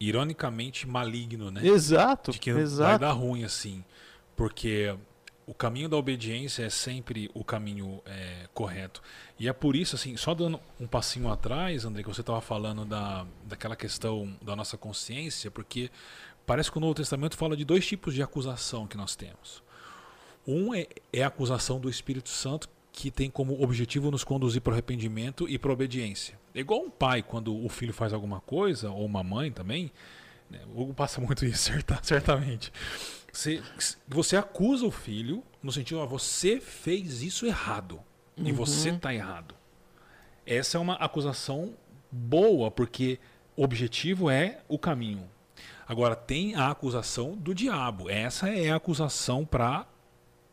[0.00, 1.64] ironicamente maligno, né?
[1.64, 2.32] Exato.
[2.32, 2.90] De que exato.
[2.90, 3.84] vai dar ruim assim,
[4.34, 4.92] porque
[5.46, 9.02] o caminho da obediência é sempre o caminho é, correto.
[9.38, 12.84] E é por isso, assim, só dando um passinho atrás, André, que você estava falando
[12.84, 15.90] da, daquela questão da nossa consciência, porque
[16.46, 19.62] parece que o Novo Testamento fala de dois tipos de acusação que nós temos.
[20.46, 24.70] Um é, é a acusação do Espírito Santo, que tem como objetivo nos conduzir para
[24.70, 26.38] o arrependimento e para a obediência.
[26.54, 29.90] É igual um pai, quando o filho faz alguma coisa, ou uma mãe também,
[30.48, 30.60] né?
[30.72, 31.72] o Hugo passa muito isso,
[32.02, 32.72] certamente.
[33.34, 33.60] Você,
[34.06, 38.00] você acusa o filho no sentido, ó, você fez isso errado
[38.36, 38.46] uhum.
[38.46, 39.54] e você está errado.
[40.46, 41.74] Essa é uma acusação
[42.12, 43.18] boa, porque
[43.56, 45.28] o objetivo é o caminho.
[45.86, 48.08] Agora, tem a acusação do diabo.
[48.08, 49.86] Essa é a acusação para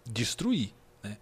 [0.06, 0.74] destruir.
[1.04, 1.18] Né?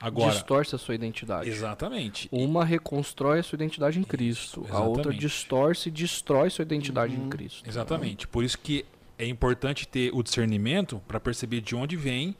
[0.00, 1.48] Agora, distorce a sua identidade.
[1.48, 2.28] Exatamente.
[2.32, 4.62] Uma reconstrói a sua identidade em Cristo.
[4.64, 7.26] Isso, a outra distorce e destrói sua identidade uhum.
[7.26, 7.68] em Cristo.
[7.68, 8.26] Exatamente.
[8.26, 8.84] Por isso que
[9.18, 12.36] é importante ter o discernimento para perceber de onde vem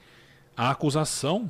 [0.55, 1.49] a acusação,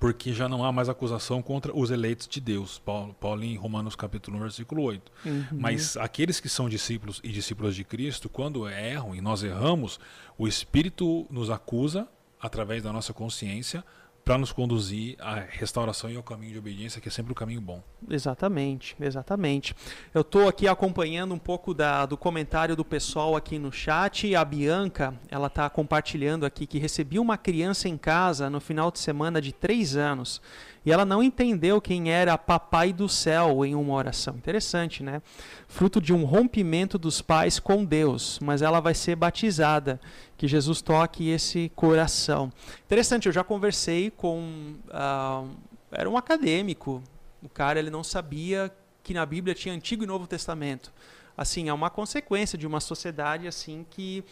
[0.00, 2.78] porque já não há mais acusação contra os eleitos de Deus.
[2.78, 5.12] Paulo, Paulo em Romanos capítulo 1, versículo 8.
[5.24, 5.46] Uhum.
[5.52, 10.00] Mas aqueles que são discípulos e discípulas de Cristo, quando erram e nós erramos,
[10.36, 12.08] o Espírito nos acusa
[12.40, 13.84] através da nossa consciência
[14.26, 17.60] para nos conduzir à restauração e ao caminho de obediência, que é sempre o caminho
[17.60, 17.80] bom.
[18.10, 19.72] Exatamente, exatamente.
[20.12, 24.34] Eu estou aqui acompanhando um pouco da, do comentário do pessoal aqui no chat.
[24.34, 28.98] A Bianca, ela está compartilhando aqui que recebia uma criança em casa no final de
[28.98, 30.42] semana de três anos
[30.86, 34.36] e ela não entendeu quem era Papai do Céu em uma oração.
[34.36, 35.20] Interessante, né?
[35.66, 40.00] Fruto de um rompimento dos pais com Deus, mas ela vai ser batizada.
[40.36, 42.52] Que Jesus toque esse coração.
[42.84, 44.76] Interessante, eu já conversei com.
[44.86, 45.50] Uh,
[45.90, 47.02] era um acadêmico.
[47.42, 48.72] O cara ele não sabia
[49.02, 50.92] que na Bíblia tinha Antigo e Novo Testamento.
[51.36, 54.24] Assim, é uma consequência de uma sociedade assim que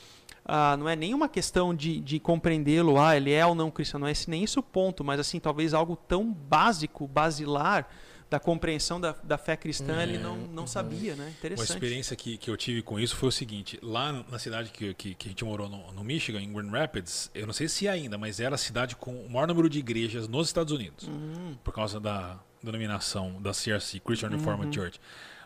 [0.45, 4.07] ah, não é nenhuma questão de, de compreendê-lo, ah, ele é ou não cristão, não
[4.07, 7.89] é esse, nem isso o ponto, mas assim, talvez algo tão básico, basilar,
[8.35, 11.25] da compreensão da, da fé cristã, ele não, não sabia, né?
[11.25, 11.71] Uma Interessante.
[11.71, 15.15] experiência que, que eu tive com isso foi o seguinte: lá na cidade que, que,
[15.15, 17.91] que a gente morou no, no Michigan, em Grand Rapids, eu não sei se é
[17.91, 21.55] ainda, mas era a cidade com o maior número de igrejas nos Estados Unidos, Hum,
[21.63, 25.01] por causa da denominação da CRC, Christian Reformed Church.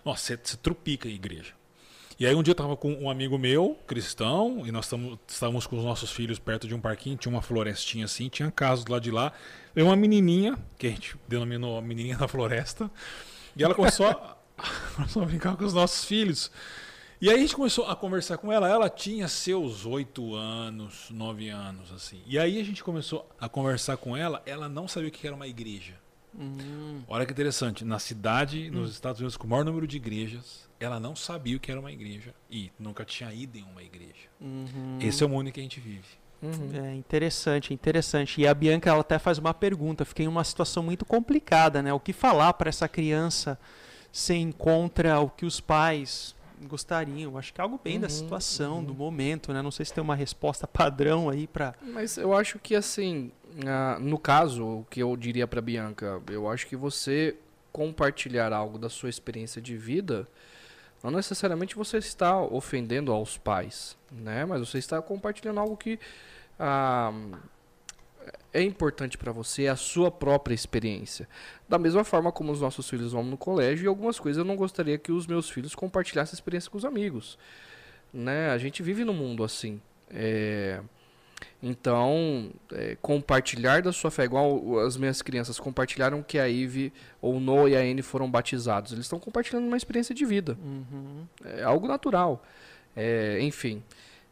[0.05, 1.58] Nossa, você, você trupica a igreja.
[2.19, 5.69] E aí um dia eu tava com um amigo meu, cristão, e nós tamo, estávamos
[5.69, 8.91] com os nossos filhos perto de um parquinho, tinha uma florestinha assim, tinha casas do
[8.91, 9.33] lado de lá.
[9.73, 12.91] Veio uma menininha, que a gente denominou a menininha da floresta,
[13.55, 14.37] e ela começou a,
[14.97, 16.51] começou a brincar com os nossos filhos.
[17.21, 18.69] E aí a gente começou a conversar com ela.
[18.69, 22.21] Ela tinha seus oito anos, nove anos, assim.
[22.27, 24.41] E aí a gente começou a conversar com ela.
[24.47, 25.95] Ela não sabia o que era uma igreja.
[26.37, 27.85] hum, Olha que interessante.
[27.85, 31.61] Na cidade, nos Estados Unidos, com o maior número de igrejas, ela não sabia o
[31.61, 32.35] que era uma igreja.
[32.51, 34.29] E nunca tinha ido em uma igreja.
[34.41, 34.99] uhum.
[35.01, 36.07] Esse é o mundo que a gente vive.
[36.41, 36.70] Uhum.
[36.72, 38.41] É interessante, interessante.
[38.41, 40.05] E a Bianca ela até faz uma pergunta.
[40.05, 41.93] Fiquei em uma situação muito complicada, né?
[41.93, 43.59] O que falar para essa criança
[44.12, 47.37] se encontra o que os pais gostariam?
[47.37, 48.85] Acho que é algo bem da Uhum, situação, uhum.
[48.85, 49.61] do momento, né?
[49.62, 51.74] Não sei se tem uma resposta padrão aí para.
[51.83, 53.33] Mas eu acho que assim,
[53.66, 57.37] ah, no caso, o que eu diria pra Bianca, eu acho que você
[57.72, 60.26] compartilhar algo da sua experiência de vida,
[61.03, 64.45] não necessariamente você está ofendendo aos pais, né?
[64.45, 65.99] Mas você está compartilhando algo que
[66.59, 67.13] ah,
[68.53, 71.29] é importante pra você, é a sua própria experiência.
[71.69, 74.57] Da mesma forma como os nossos filhos vão no colégio, e algumas coisas eu não
[74.57, 77.39] gostaria que os meus filhos compartilhassem a experiência com os amigos.
[78.13, 78.51] Né?
[78.51, 79.81] A gente vive num mundo assim.
[80.11, 80.81] É,
[81.62, 87.41] Então, é, compartilhar da sua fé, igual as minhas crianças compartilharam que a Ive, ou
[87.41, 88.93] Noah e a Anne foram batizados.
[88.93, 90.57] Eles estão compartilhando uma experiência de vida.
[90.62, 91.26] Uhum.
[91.45, 92.45] É algo natural.
[92.97, 93.82] É, enfim,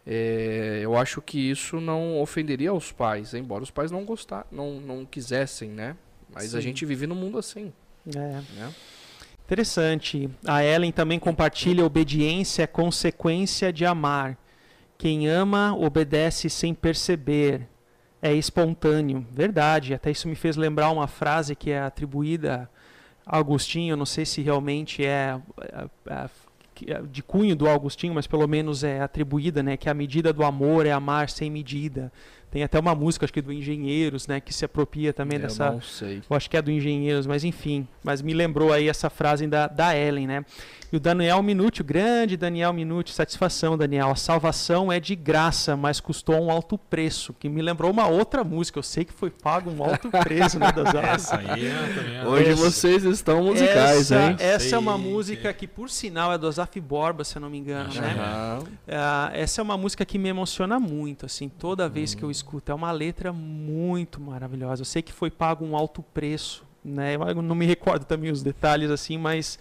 [0.06, 4.80] é, eu acho que isso não ofenderia os pais, embora os pais não gostar, não,
[4.80, 5.96] não quisessem, né?
[6.32, 6.68] Mas a Sim.
[6.68, 7.72] gente vive num mundo assim,
[8.14, 8.18] É.
[8.18, 8.72] né?
[9.44, 10.28] Interessante.
[10.44, 14.36] A Ellen também compartilha obediência é consequência de amar.
[14.98, 17.68] Quem ama obedece sem perceber.
[18.22, 19.26] É espontâneo.
[19.30, 19.94] Verdade.
[19.94, 22.68] Até isso me fez lembrar uma frase que é atribuída
[23.24, 23.96] a Agostinho.
[23.96, 26.28] Não sei se realmente é, é, é,
[26.92, 29.76] é de cunho do Agostinho, mas pelo menos é atribuída, né?
[29.76, 32.10] Que a medida do amor é amar sem medida.
[32.50, 34.40] Tem até uma música, acho que do Engenheiros, né?
[34.40, 36.22] Que se apropria também eu dessa, não sei.
[36.28, 37.86] eu acho que é do Engenheiros, mas enfim.
[38.02, 40.44] Mas me lembrou aí essa frase da, da Ellen, né?
[40.92, 44.08] E o Daniel Minuti, o grande Daniel Minuti, satisfação, Daniel.
[44.10, 47.34] A salvação é de graça, mas custou um alto preço.
[47.40, 48.78] Que me lembrou uma outra música.
[48.78, 52.24] Eu sei que foi pago um alto preço, né, das Essa aí é também é-
[52.26, 54.36] Hoje Essa- vocês estão musicais, essa, hein?
[54.38, 57.40] Essa é uma Sei música que- que, por sinal, é do Azaf Borba, se eu
[57.42, 58.14] não me engano, né?
[58.86, 58.96] é.
[58.96, 62.18] Ah, essa é uma música que me emociona muito, assim, toda vez Hum.
[62.18, 62.70] que eu escuto.
[62.70, 64.82] É uma letra muito maravilhosa.
[64.82, 67.14] Eu sei que foi pago um alto preço, né?
[67.16, 69.58] Eu não me recordo também os detalhes, assim, mas,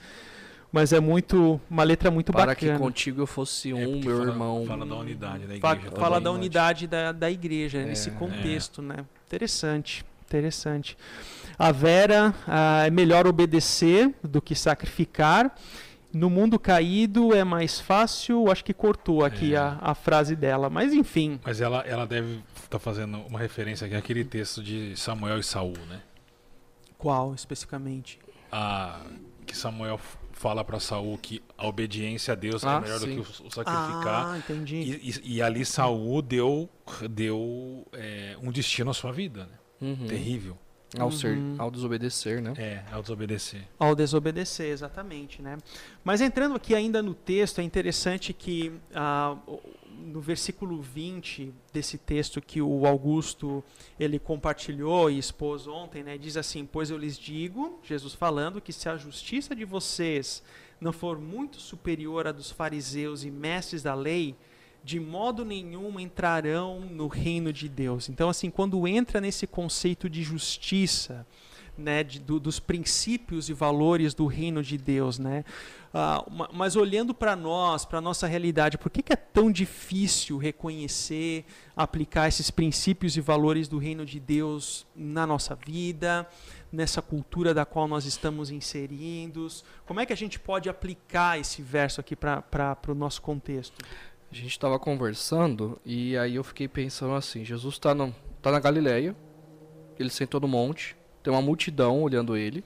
[0.71, 2.73] mas é muito uma letra muito Para bacana.
[2.73, 4.65] que contigo eu fosse É um, porque meu fala- irmão.
[4.67, 5.91] Fala da unidade da igreja.
[5.95, 6.33] fala da também.
[6.39, 8.11] unidade da, da igreja, É, nesse é.
[8.13, 8.97] contexto, né?
[9.27, 10.97] Interessante, interessante.
[11.57, 15.55] A Vera, ah, é melhor obedecer do que sacrificar.
[16.13, 19.57] No mundo caído é mais fácil, acho que cortou aqui É.
[19.57, 21.39] a, a frase dela, mas enfim.
[21.43, 22.39] Mas ela, ela deve
[22.75, 26.01] estar fazendo uma referência aqui àquele texto de Samuel e Saul, né?
[26.97, 28.19] Qual especificamente?
[28.51, 29.01] A,
[29.45, 29.99] que Samuel
[30.31, 33.15] fala para Saul que a obediência a Deus Ah, é melhor sim.
[33.15, 34.27] do que o, o sacrificar.
[34.33, 34.75] Ah, entendi.
[34.75, 36.69] E, e- e ali Saul deu,
[37.09, 39.57] deu é, um destino à sua vida, né?
[39.81, 40.07] Uhum.
[40.07, 40.57] Terrível.
[40.97, 41.55] Ao, ser, Uhum.
[41.57, 42.53] ao desobedecer, né?
[42.57, 43.63] É, ao desobedecer.
[43.77, 45.57] Ao desobedecer, exatamente, né?
[46.05, 49.59] Mas entrando aqui ainda no texto, é interessante que ah, o-
[49.97, 53.63] no versículo 20 desse texto que o Augusto
[53.99, 56.17] ele compartilhou e expôs ontem, né?
[56.17, 60.43] Diz assim: "Pois eu lhes digo, Jesus falando, que se a justiça de vocês
[60.79, 64.35] não for muito superior à dos fariseus e mestres da lei,
[64.83, 68.07] de modo nenhum entrarão no reino de Deus.
[68.07, 71.25] Então, assim, quando entra nesse conceito de justiça,
[71.77, 75.43] né, de- do- dos princípios e valores do reino de Deus, né?
[75.93, 80.37] Ah, ma- mas olhando para nós, para nossa realidade, por que, que é tão difícil
[80.37, 81.45] reconhecer,
[81.75, 86.27] aplicar esses princípios e valores do reino de Deus na nossa vida,
[86.71, 89.63] nessa cultura da qual nós estamos inseridos?
[89.85, 93.75] Como é que a gente pode aplicar esse verso aqui para o nosso contexto?
[94.31, 97.95] A gente estava conversando e aí eu fiquei pensando assim, Jesus está
[98.41, 99.15] tá na Galileia,
[99.97, 100.93] ele sentou no monte,
[101.25, 102.63] tem uma multidão olhando ele,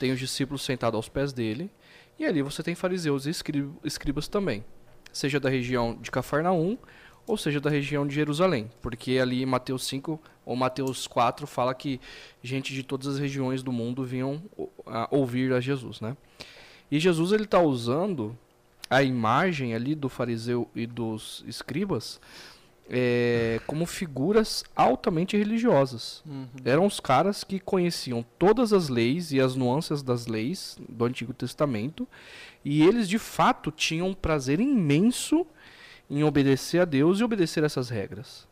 [0.00, 1.70] tem os discípulos sentados aos pés dele,
[2.18, 4.64] e ali você tem fariseus e escri- escribas também,
[5.12, 6.76] seja da região de Cafarnaum
[7.24, 11.74] ou seja, da região de Jerusalém, porque ali em Mateus 5 ou Mateus 4 fala
[11.74, 12.00] que
[12.42, 14.42] gente de todas as regiões do mundo vinham
[14.86, 16.16] a ouvir a Jesus, né?
[16.90, 18.34] E Jesus ele está usando
[18.88, 22.18] a imagem ali do fariseu e dos escribas
[22.90, 26.22] é, como figuras altamente religiosas.
[26.26, 26.46] Uhum.
[26.64, 31.32] Eram os caras que conheciam todas as leis e as nuances das leis do Antigo
[31.32, 32.08] Testamento,
[32.64, 35.46] e eles de fato tinham um prazer imenso
[36.10, 38.46] em obedecer a Deus e obedecer essas regras.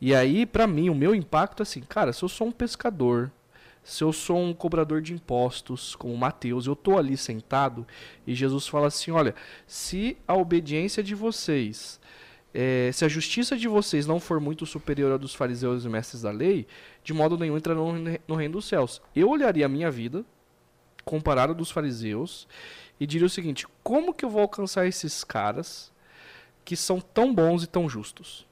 [0.00, 3.32] E aí, para mim, o meu impacto é assim, cara, se eu sou um pescador,
[3.82, 7.86] se eu sou um cobrador de impostos, como Mateus, eu tô ali sentado
[8.26, 9.34] e Jesus fala assim: olha,
[9.66, 11.98] se a obediência de vocês
[12.60, 16.22] é, se a justiça de vocês não for muito superior à dos fariseus e mestres
[16.22, 16.66] da lei,
[17.04, 17.94] de modo nenhum entrarão
[18.26, 19.00] no reino dos céus.
[19.14, 20.24] Eu olharia a minha vida,
[21.04, 22.48] comparada dos fariseus,
[22.98, 25.92] e diria o seguinte: como que eu vou alcançar esses caras
[26.64, 28.44] que são tão bons e tão justos?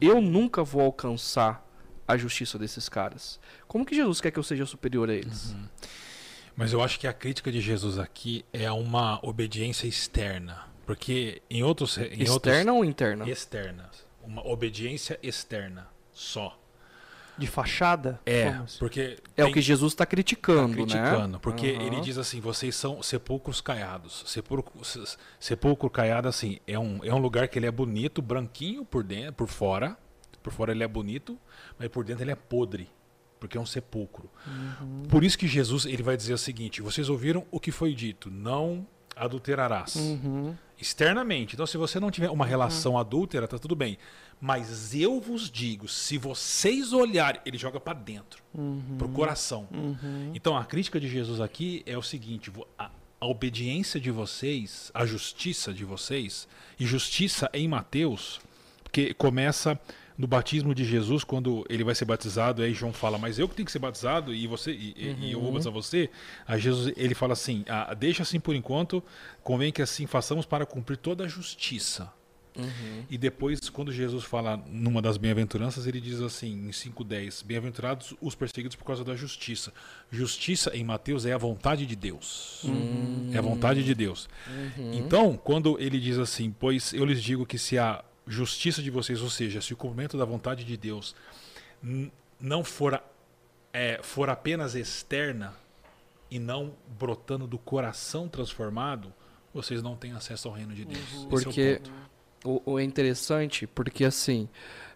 [0.00, 1.62] Eu nunca vou alcançar
[2.06, 3.38] a justiça desses caras.
[3.66, 5.54] Como que Jesus quer que eu seja superior a eles?
[6.56, 10.77] Mas eu acho que a crítica de Jesus aqui é uma obediência externa.
[10.88, 11.98] Porque em outros.
[11.98, 13.28] Em Externa ou outros, interna?
[13.28, 13.90] Externa.
[14.24, 15.86] Uma obediência externa.
[16.14, 16.58] Só.
[17.36, 18.18] De fachada?
[18.24, 18.78] É, Como assim?
[18.78, 19.18] porque.
[19.36, 21.38] É tem- o que Jesus está criticando, tá criticando, né?
[21.42, 21.82] porque Aham.
[21.82, 24.24] ele diz assim: vocês são sepulcros caiados.
[24.28, 28.82] Sepulcro, se- sepulcro caiado, assim, é um, é um lugar que ele é bonito, branquinho
[28.82, 29.94] por dentro, por fora.
[30.42, 31.38] Por fora ele é bonito,
[31.78, 32.88] mas por dentro ele é podre,
[33.38, 34.30] porque é um sepulcro.
[35.10, 38.30] Por isso que Jesus ele vai dizer o seguinte: vocês ouviram o que foi dito,
[38.30, 38.86] não
[39.18, 39.96] adulterarás.
[39.96, 40.54] Uhum.
[40.80, 41.54] Externamente.
[41.54, 43.98] Então, se você não tiver uma relação adúltera, tá tudo bem.
[44.40, 48.42] Mas eu vos digo, se vocês olharem, ele joga para dentro,
[48.96, 49.68] pro coração.
[50.32, 52.90] Então, a crítica de Jesus aqui é o seguinte: a,
[53.20, 56.46] a obediência de vocês, a justiça de vocês,
[56.78, 58.40] e justiça em Mateus,
[58.84, 59.78] porque começa
[60.18, 63.54] no batismo de Jesus, quando ele vai ser batizado, aí João fala, mas eu que
[63.54, 66.10] tenho que ser batizado e você e, e- e eu vou batizar você.
[66.46, 69.00] Aí Jesus ele fala assim, ah, deixa assim por enquanto,
[69.44, 72.12] convém que assim façamos para cumprir toda a justiça.
[73.08, 78.34] E depois, quando Jesus fala numa das bem-aventuranças, ele diz assim, em 5.10, bem-aventurados os
[78.34, 79.72] perseguidos por causa da justiça.
[80.10, 82.64] Justiça em Mateus é a vontade de Deus.
[83.32, 84.28] É a vontade de Deus.
[84.92, 89.22] Então, quando ele diz assim, pois eu lhes digo que se a justiça de vocês,
[89.22, 91.14] ou seja, se o cumprimento da vontade de Deus
[92.40, 93.02] não for,
[93.72, 95.54] é, for apenas externa
[96.30, 99.12] e não brotando do coração transformado,
[99.52, 101.14] vocês não têm acesso ao reino de Deus.
[101.14, 101.80] É o Porque
[102.42, 102.62] ponto.
[102.66, 104.48] o, o é interessante, porque assim,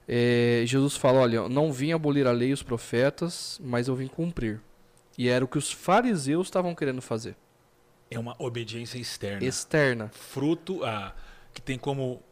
[0.06, 3.94] é, Jesus fala, olha, eu não vim abolir a lei e os profetas, mas eu
[3.94, 4.60] vim cumprir.
[5.16, 7.36] E era o que os fariseus estavam querendo fazer.
[8.10, 9.44] é uma obediência externa.
[9.46, 10.08] Externa.
[10.08, 11.14] fruto ah,
[11.54, 12.22] que tem como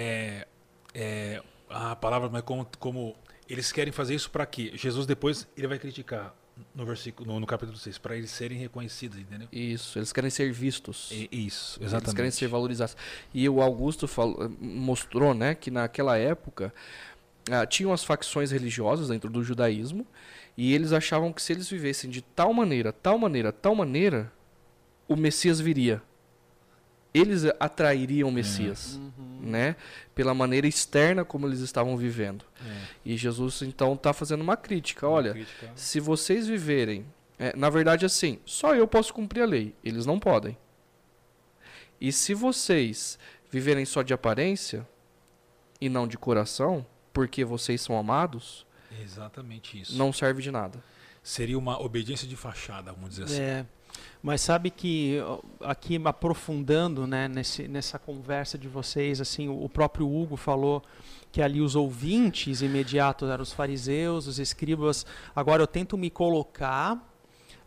[0.00, 0.46] é,
[0.94, 3.16] é, a palavra mas como, como
[3.48, 4.70] eles querem fazer isso para quê?
[4.74, 6.34] Jesus depois ele vai criticar
[6.74, 9.48] no versículo no, no capítulo 6 para eles serem reconhecidos, entendeu?
[9.52, 11.08] Isso, eles querem ser vistos.
[11.12, 12.16] E- isso, Eles exatamente.
[12.16, 12.96] querem ser valorizados.
[13.32, 16.72] E o Augusto falou- mostrou né, que naquela época
[17.50, 20.06] ah, tinham as facções religiosas dentro do judaísmo
[20.56, 24.30] e eles achavam que se eles vivessem de tal maneira, tal maneira, tal maneira,
[25.08, 26.02] o Messias viria.
[27.12, 28.98] Eles atrairiam o Messias,
[29.40, 29.76] né?
[30.14, 32.44] Pela maneira externa como eles estavam vivendo.
[32.64, 35.08] É, E Jesus então está fazendo uma crítica.
[35.08, 35.72] Olha, crítica.
[35.74, 37.06] se vocês viverem,
[37.38, 40.56] é, na verdade assim, só eu posso cumprir a lei, eles não podem.
[42.00, 43.18] E se vocês
[43.50, 44.86] viverem só de aparência
[45.80, 48.66] e não de coração, porque vocês são amados,
[49.02, 49.96] Exatamente isso.
[49.96, 50.82] não serve de nada.
[51.22, 53.40] Seria uma obediência de fachada, vamos dizer assim.
[53.40, 53.66] É,
[54.22, 55.18] mas sabe que
[55.60, 60.82] aqui aprofundando, né, nesse, nessa conversa de vocês, assim, o, o próprio Hugo falou
[61.30, 65.04] que ali os ouvintes imediatos eram os fariseus, os escribas.
[65.34, 66.98] Agora eu tento me colocar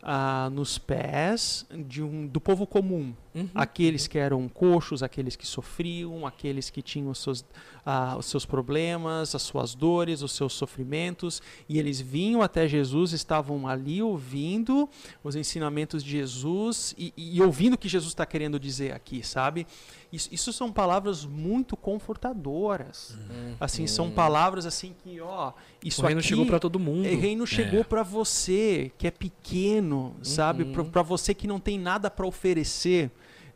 [0.02, 3.14] ah, nos pés de um, do povo comum,
[3.54, 7.44] aqueles que eram coxos, aqueles que sofriam, aqueles que tinham os seus,
[7.84, 13.12] ah, os seus problemas, as suas dores, os seus sofrimentos, e eles vinham até Jesus,
[13.12, 14.88] estavam ali ouvindo
[15.24, 19.66] os ensinamentos de Jesus e, e ouvindo o que Jesus está querendo dizer aqui, sabe?
[20.12, 23.16] Isso, isso são palavras muito confortadoras.
[23.58, 25.52] Assim, são palavras assim que, ó,
[25.82, 27.08] isso o reino aqui chegou para todo mundo.
[27.08, 27.84] o reino chegou É.
[27.84, 30.64] para você, que é pequeno, sabe?
[30.64, 30.84] Uhum.
[30.90, 33.10] Para você que não tem nada para oferecer,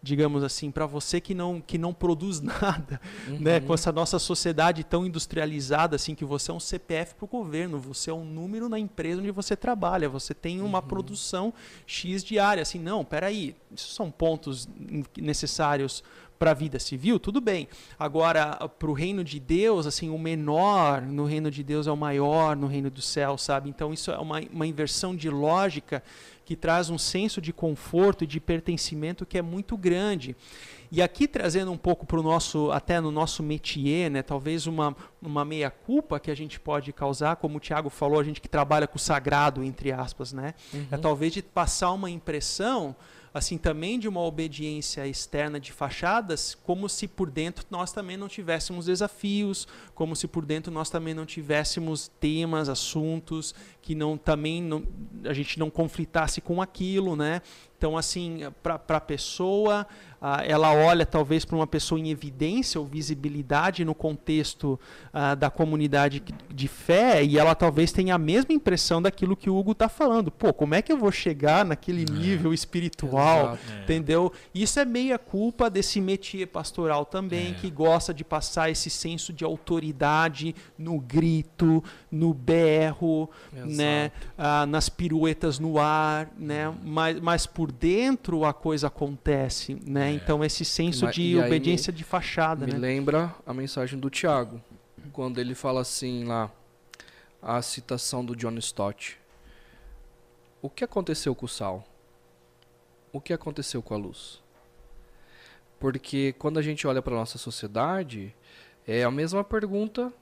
[0.07, 3.59] digamos assim, para você que não que não produz nada, né?
[3.59, 3.67] Uhum.
[3.67, 7.79] Com essa nossa sociedade tão industrializada assim que você é um CPF para o governo,
[7.79, 10.87] você é um número na empresa onde você trabalha, você tem uma Uhum.
[10.87, 11.55] produção
[11.87, 14.69] X diária, assim, não, peraí, isso são pontos
[15.17, 16.05] necessários
[16.39, 17.67] para a vida civil, tudo bem.
[17.99, 21.97] Agora, para o reino de Deus, assim, o menor no reino de Deus é o
[21.97, 23.71] maior no reino do céu, sabe?
[23.71, 26.03] Então, isso é uma, uma inversão de lógica
[26.47, 30.37] que traz um senso de conforto e de pertencimento que é muito grande.
[30.93, 34.97] E aqui trazendo um pouco para o nosso, até no nosso métier, né, talvez uma,
[35.21, 38.87] uma meia-culpa que a gente pode causar, como o Tiago falou, a gente que trabalha
[38.87, 40.55] com o sagrado, entre aspas, né?
[40.73, 40.87] Uhum.
[40.93, 42.95] É talvez de passar uma impressão
[43.37, 48.29] assim também de uma obediência externa de fachadas, como se por dentro nós também não
[48.29, 54.63] tivéssemos desafios, como se por dentro nós também não tivéssemos temas, assuntos que não também
[54.63, 54.83] não,
[55.25, 57.43] a gente não conflitasse com aquilo, né?
[57.77, 59.87] Então, assim, para a pessoa,
[60.27, 64.81] ah, ela olha talvez para uma pessoa em evidência ou visibilidade no contexto
[65.13, 69.57] ah, da comunidade de fé e ela talvez tenha a mesma impressão daquilo que o
[69.57, 70.31] Hugo está falando.
[70.31, 72.11] Pô, como é que eu vou chegar naquele é.
[72.11, 73.55] nível espiritual?
[73.55, 73.83] Exato.
[73.83, 74.33] Entendeu?
[74.55, 77.53] Isso é meia culpa desse métier pastoral também, é.
[77.53, 84.11] que gosta de passar esse senso de autoridade no grito, no berro, né?
[84.39, 86.69] Ah, nas piruetas no ar, né?
[86.69, 86.77] Uhum.
[86.83, 90.16] Mas, mas por por dentro a coisa acontece, né?
[90.17, 90.23] É.
[90.23, 92.79] Então esse senso de obediência me, de fachada, me né?
[92.79, 94.61] lembra a mensagem do Tiago,
[95.13, 96.51] quando ele fala assim lá,
[97.41, 99.19] a citação do John Stott.
[100.61, 101.87] O que aconteceu com o sal?
[103.13, 104.43] O que aconteceu com a luz?
[105.79, 108.35] Porque quando a gente olha para a nossa sociedade,
[108.87, 110.13] é a mesma pergunta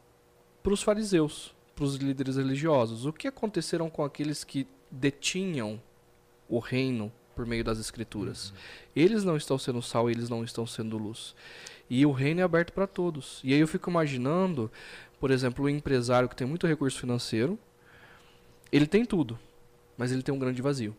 [0.63, 3.07] para os fariseus, para os líderes religiosos.
[3.07, 5.81] O que aconteceram com aqueles que detinham
[6.49, 8.51] o reino por meio das escrituras.
[8.51, 8.57] Uhum.
[8.97, 11.35] Eles não estão sendo sal, eles não estão sendo luz.
[11.89, 13.41] E o reino é aberto para todos.
[13.45, 14.71] E aí eu fico imaginando,
[15.21, 17.59] por exemplo, um empresário que tem muito recurso financeiro,
[18.73, 19.39] ele tem tudo,
[19.97, 20.97] mas ele tem um grande vazio.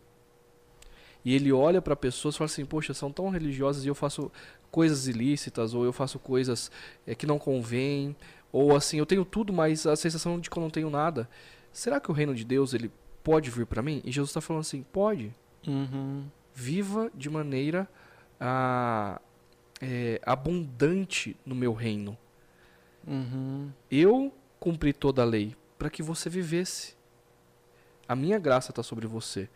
[1.24, 4.32] E ele olha para pessoas e fala assim: Poxa, são tão religiosas e eu faço
[4.70, 6.70] coisas ilícitas, ou eu faço coisas
[7.08, 8.16] é, que não convêm,
[8.52, 11.28] ou assim, eu tenho tudo, mas a sensação de que eu não tenho nada.
[11.74, 12.90] Será que o reino de Deus ele
[13.22, 14.02] pode vir para mim?
[14.06, 15.34] E Jesus está falando assim: Pode.
[15.68, 16.26] Uhum.
[16.54, 17.88] Viva de maneira
[18.40, 19.20] ah,
[19.82, 22.18] é, abundante no meu reino.
[23.06, 23.72] Uhum.
[23.90, 26.96] Eu cumpri toda a lei para que você vivesse.
[28.08, 29.50] A minha graça está sobre você.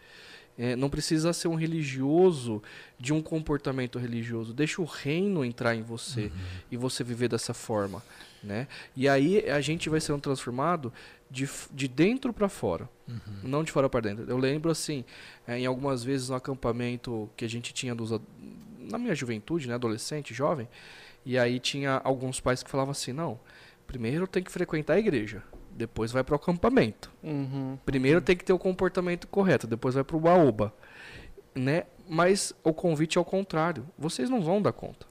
[0.62, 2.62] É, não precisa ser um religioso
[3.00, 4.54] de um comportamento religioso.
[4.54, 6.32] Deixa o reino entrar em você uhum.
[6.70, 8.04] e você viver dessa forma.
[8.44, 8.68] Né?
[8.94, 10.92] E aí a gente vai sendo transformado
[11.32, 13.20] de, de dentro para fora, uhum.
[13.42, 14.26] não de fora para dentro.
[14.28, 15.06] Eu lembro assim,
[15.48, 18.12] é, em algumas vezes no acampamento que a gente tinha dos,
[18.78, 20.68] na minha juventude, né, adolescente, jovem,
[21.26, 23.40] e aí tinha alguns pais que falavam assim, não,
[23.88, 25.42] primeiro tem que frequentar a igreja,
[25.80, 27.10] depois vai para o acampamento.
[27.24, 27.78] Uhum.
[27.86, 30.74] Primeiro tem que ter o comportamento correto, depois vai para o baúba,
[31.56, 31.84] né?
[32.08, 33.86] Mas o convite é o contrário.
[33.98, 35.08] Vocês não vão dar conta.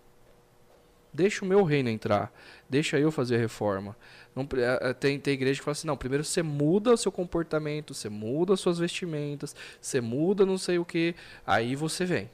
[1.12, 2.30] Deixa o meu reino entrar.
[2.68, 3.96] Deixa eu fazer a reforma.
[4.36, 7.10] Não, é, é, tem, tem igreja que fala assim, não, primeiro você muda o seu
[7.10, 11.14] comportamento, você muda as suas vestimentas, você muda não sei o que,
[11.46, 12.30] aí você vem.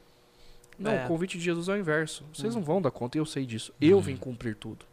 [0.76, 1.04] Não, é.
[1.04, 2.24] o convite de Jesus é o inverso.
[2.32, 2.60] Vocês uhum.
[2.60, 3.72] não vão dar conta, eu sei disso.
[3.80, 4.84] Eu vim cumprir tudo.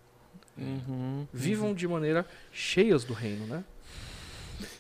[0.62, 1.28] Uhum.
[1.34, 1.74] Vivam uhum.
[1.74, 3.64] de maneira cheias do reino, né?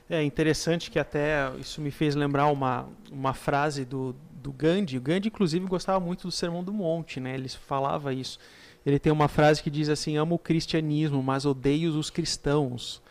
[0.09, 4.97] É interessante que até isso me fez lembrar uma, uma frase do, do Gandhi.
[4.97, 7.33] O Gandhi, inclusive, gostava muito do Sermão do Monte, né?
[7.33, 8.37] Ele falava isso
[8.85, 13.01] ele tem uma frase que diz assim: Amo o cristianismo, mas odeio os cristãos,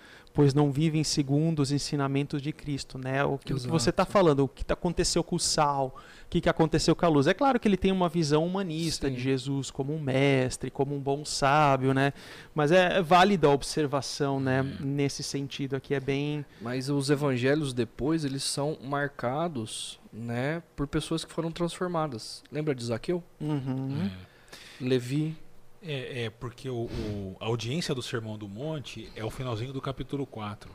[0.41, 2.97] pois não vivem segundo os ensinamentos de Cristo.
[2.97, 3.23] Né?
[3.23, 6.49] O que, que você está falando, o que aconteceu com o sal, o que, que
[6.49, 7.27] aconteceu com a luz.
[7.27, 9.17] É claro que ele tem uma visão humanista Sim.
[9.17, 12.15] de Jesus como um mestre, como um bom sábio, né?
[12.55, 14.61] mas é, é válida a observação né?
[14.61, 14.83] É.
[14.83, 15.93] nesse sentido aqui.
[15.93, 16.43] É bem.
[16.59, 22.43] Mas os evangelhos depois eles são marcados né, por pessoas que foram transformadas.
[22.51, 23.23] Lembra de Zaqueu?
[23.39, 24.07] Uhum.
[24.07, 24.83] É.
[24.83, 25.37] Levi,
[25.83, 29.81] é, é porque o, o, a audiência do Sermão do Monte é o finalzinho do
[29.81, 30.71] capítulo 4.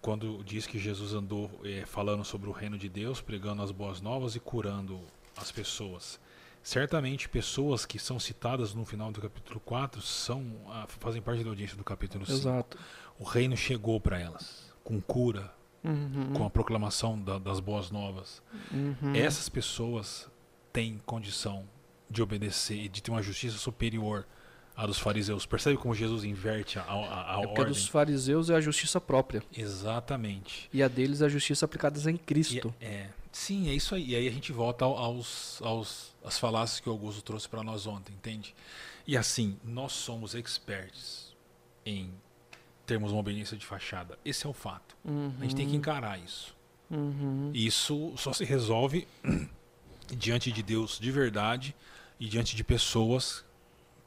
[0.00, 4.00] Quando diz que Jesus andou é, falando sobre o reino de Deus, pregando as boas
[4.00, 5.00] novas e curando
[5.36, 6.20] as pessoas.
[6.62, 10.44] Certamente, pessoas que são citadas no final do capítulo 4 são,
[10.88, 12.38] fazem parte da audiência do capítulo 5.
[12.38, 12.78] Exato.
[13.18, 15.52] O reino chegou para elas, com cura,
[15.84, 16.32] uhum.
[16.32, 18.42] com a proclamação da, das boas novas.
[18.72, 19.14] Uhum.
[19.14, 20.28] Essas pessoas
[20.72, 21.64] têm condição
[22.08, 24.26] de obedecer e de ter uma justiça superior
[24.76, 25.46] à dos fariseus.
[25.46, 27.64] Percebe como Jesus inverte a, a, a é porque ordem?
[27.64, 29.42] a dos fariseus é a justiça própria.
[29.56, 30.68] Exatamente.
[30.72, 32.74] E a deles é a justiça aplicada em Cristo.
[32.80, 34.10] E, é, sim, é isso aí.
[34.10, 37.86] E aí a gente volta aos, aos as falácias que o Augusto trouxe para nós
[37.86, 38.54] ontem, entende?
[39.06, 41.34] E assim, nós somos experts
[41.84, 42.10] em
[42.84, 44.18] termos uma obediência de fachada.
[44.24, 44.96] Esse é o fato.
[45.04, 45.32] Uhum.
[45.38, 45.78] A gente tem que uhum.
[45.78, 46.54] encarar isso.
[46.90, 47.50] Uhum.
[47.54, 49.06] Isso só se resolve
[50.14, 51.74] diante de Deus de verdade
[52.20, 53.44] e diante de pessoas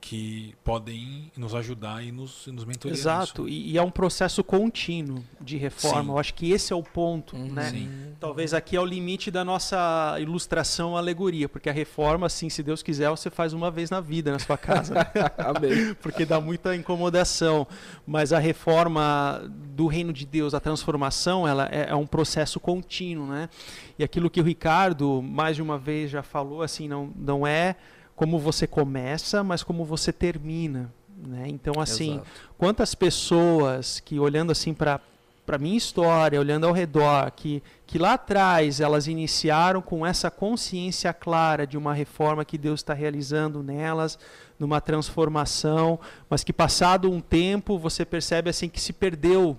[0.02, 2.97] que podem nos ajudar e nos, e nos mentorear.
[2.97, 6.04] Exato, e, e, é um processo contínuo de reforma.
[6.04, 6.10] Sim.
[6.10, 7.52] Eu acho que esse é o ponto, Uhum.
[7.52, 7.70] né?
[7.70, 7.89] Sim.
[8.20, 12.82] Talvez aqui é o limite da nossa ilustração, alegoria, porque a reforma, assim, se Deus
[12.82, 14.95] quiser, você faz uma vez na vida na sua casa?
[15.38, 15.93] Amém.
[16.02, 17.68] porque dá muita incomodação.
[18.08, 19.41] Mas a reforma
[19.76, 23.50] do reino de Deus, a transformação, ela é, é um processo contínuo, né?
[23.97, 27.76] E aquilo que o Ricardo mais de uma vez já falou, assim, não, não é
[28.20, 30.93] como você começa, mas como você termina,
[31.26, 31.45] né?
[31.47, 32.28] Então, assim, Exato.
[32.57, 34.99] quantas pessoas que olhando assim para
[35.45, 41.13] para minha história, olhando ao redor, que que lá atrás elas iniciaram com essa consciência
[41.13, 44.20] clara de uma reforma que Deus está realizando nelas,
[44.59, 45.97] numa transformação,
[46.30, 49.57] mas que passado um tempo você percebe assim que se perdeu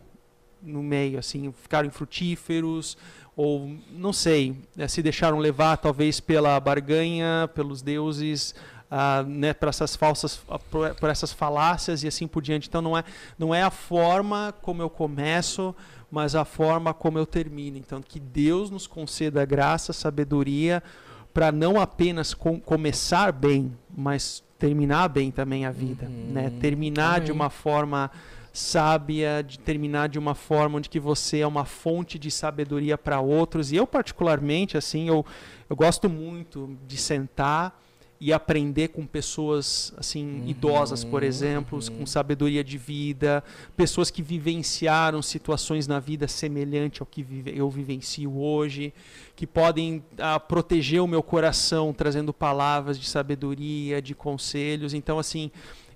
[0.63, 2.99] no meio, assim, ficaram infrutíferos
[3.37, 8.55] ou não sei, eh, se deixaram levar talvez pela barganha, pelos deuses,
[8.91, 12.69] ah, né, por essas falsas, ah, por, essas falácias e assim por diante.
[12.69, 13.05] Então não é,
[13.39, 15.75] não é a forma como eu começo,
[16.11, 17.77] mas a forma como eu termino.
[17.79, 20.83] Então que Deus nos conceda graça, sabedoria
[21.33, 26.33] para não apenas com, começar bem, mas terminar bem também a vida, Uhum.
[26.33, 26.51] né?
[26.61, 27.41] Terminar de Amém.
[27.41, 28.11] uma forma
[28.53, 33.21] sábia, de terminar de uma forma onde que você é uma fonte de sabedoria para
[33.21, 33.73] outros.
[33.73, 35.25] E eu particularmente, assim, eu,
[35.69, 37.81] eu gosto muito de sentar
[38.23, 42.01] e aprender com pessoas assim Uhum, idosas, por exemplo, uhum.
[42.01, 43.43] com sabedoria de vida,
[43.75, 48.93] pessoas que vivenciaram situações na vida semelhante ao que vive- eu vivencio hoje,
[49.35, 54.93] que podem ah, proteger o meu coração trazendo palavras de sabedoria, de conselhos.
[54.93, 55.51] Então, assim,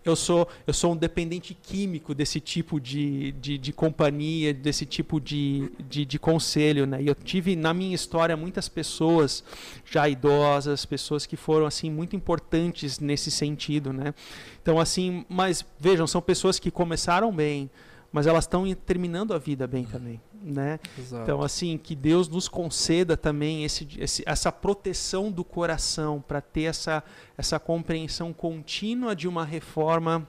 [0.05, 5.21] eu sou, eu sou um dependente químico desse tipo de, de, de companhia, desse tipo
[5.21, 7.03] de, de, de conselho, né?
[7.03, 9.43] E eu tive na minha história muitas pessoas
[9.91, 14.15] já idosas, pessoas que foram assim muito importantes nesse sentido, né?
[14.63, 17.71] Então assim, mas vejam, são pessoas que começaram bem,
[18.13, 20.79] mas elas estão terminando a vida bem também, né?
[20.99, 21.23] Exato.
[21.23, 26.65] Então, assim, que Deus nos conceda também esse, esse- essa proteção do coração para ter
[26.65, 27.03] essa,
[27.39, 30.29] essa compreensão contínua de uma reforma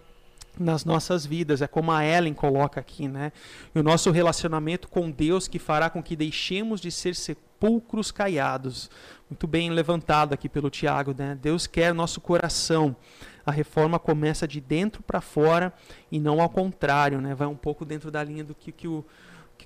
[0.58, 1.62] nas nossas vidas.
[1.62, 3.34] É como a Ellen coloca aqui, né?
[3.74, 8.90] E o nosso relacionamento com Deus que fará com que deixemos de ser sepulcros caiados.
[9.30, 11.38] Muito bem levantado aqui pelo Tiago, né?
[11.42, 12.96] Deus quer nosso coração.
[13.46, 15.74] A reforma começa de dentro para fora
[16.12, 17.36] e não ao contrário, né?
[17.36, 19.04] Vai um pouco dentro da linha do que, que o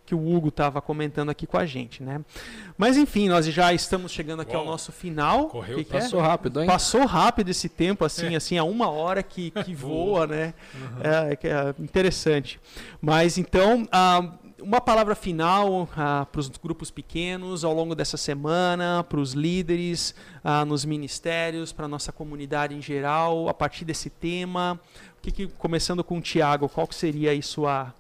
[0.05, 2.21] que o Hugo estava comentando aqui com a gente, né?
[2.77, 4.71] Mas enfim, nós já estamos chegando aqui ao Uau.
[4.71, 5.47] nosso final.
[5.47, 5.99] Correu, Que que é?
[6.01, 6.67] Passou rápido, hein?
[6.67, 8.37] Passou rápido esse tempo, assim, É.
[8.37, 10.25] assim, a uma hora que, que Voa.
[10.27, 10.53] né?
[11.31, 12.59] É, que é interessante.
[13.01, 13.87] Mas então,
[14.61, 20.13] uma palavra final para os grupos pequenos ao longo dessa semana, para os líderes
[20.67, 24.79] nos ministérios, para a nossa comunidade em geral, a partir desse tema.
[25.17, 27.93] O que que- começando com o Tiago, qual que seria aí sua,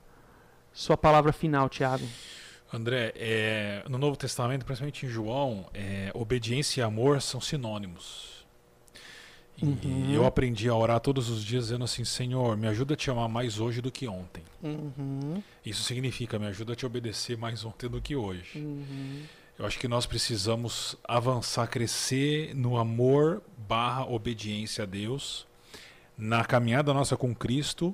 [0.73, 2.05] sua palavra final, Tiago?
[2.71, 8.37] André, é, no Novo Testamento, principalmente em João, é, obediência e amor são sinônimos.
[9.61, 10.11] E Uhum.
[10.13, 13.27] eu aprendi a orar todos os dias dizendo assim: Senhor, me ajuda a te amar
[13.27, 14.41] mais hoje do que ontem.
[14.63, 18.57] Uhum, Isso significa me ajuda a te obedecer mais ontem do que hoje.
[18.59, 19.23] uhum,
[19.57, 25.45] Eu acho que nós precisamos avançar, crescer no amor barra obediência a Deus,
[26.17, 27.93] na caminhada nossa com Cristo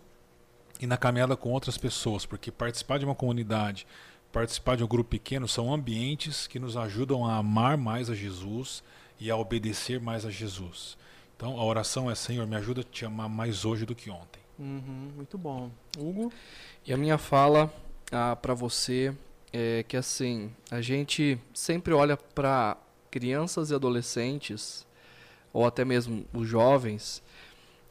[0.80, 3.88] e na caminhada com outras pessoas, porque participar de uma comunidade,
[4.32, 8.84] participar de um grupo pequeno são ambientes que nos ajudam a amar mais a Jesus
[9.20, 10.98] e a obedecer mais a Jesus.
[11.36, 14.42] Então a oração é Senhor, me ajuda a te amar mais hoje do que ontem.
[14.60, 15.72] uhum, muito bom.
[15.98, 16.32] Hugo?
[16.86, 17.74] E a minha fala
[18.12, 19.16] ah, para você
[19.54, 22.78] é que assim, a gente sempre olha para
[23.10, 24.86] crianças e adolescentes,
[25.54, 27.24] ou até mesmo os jovens,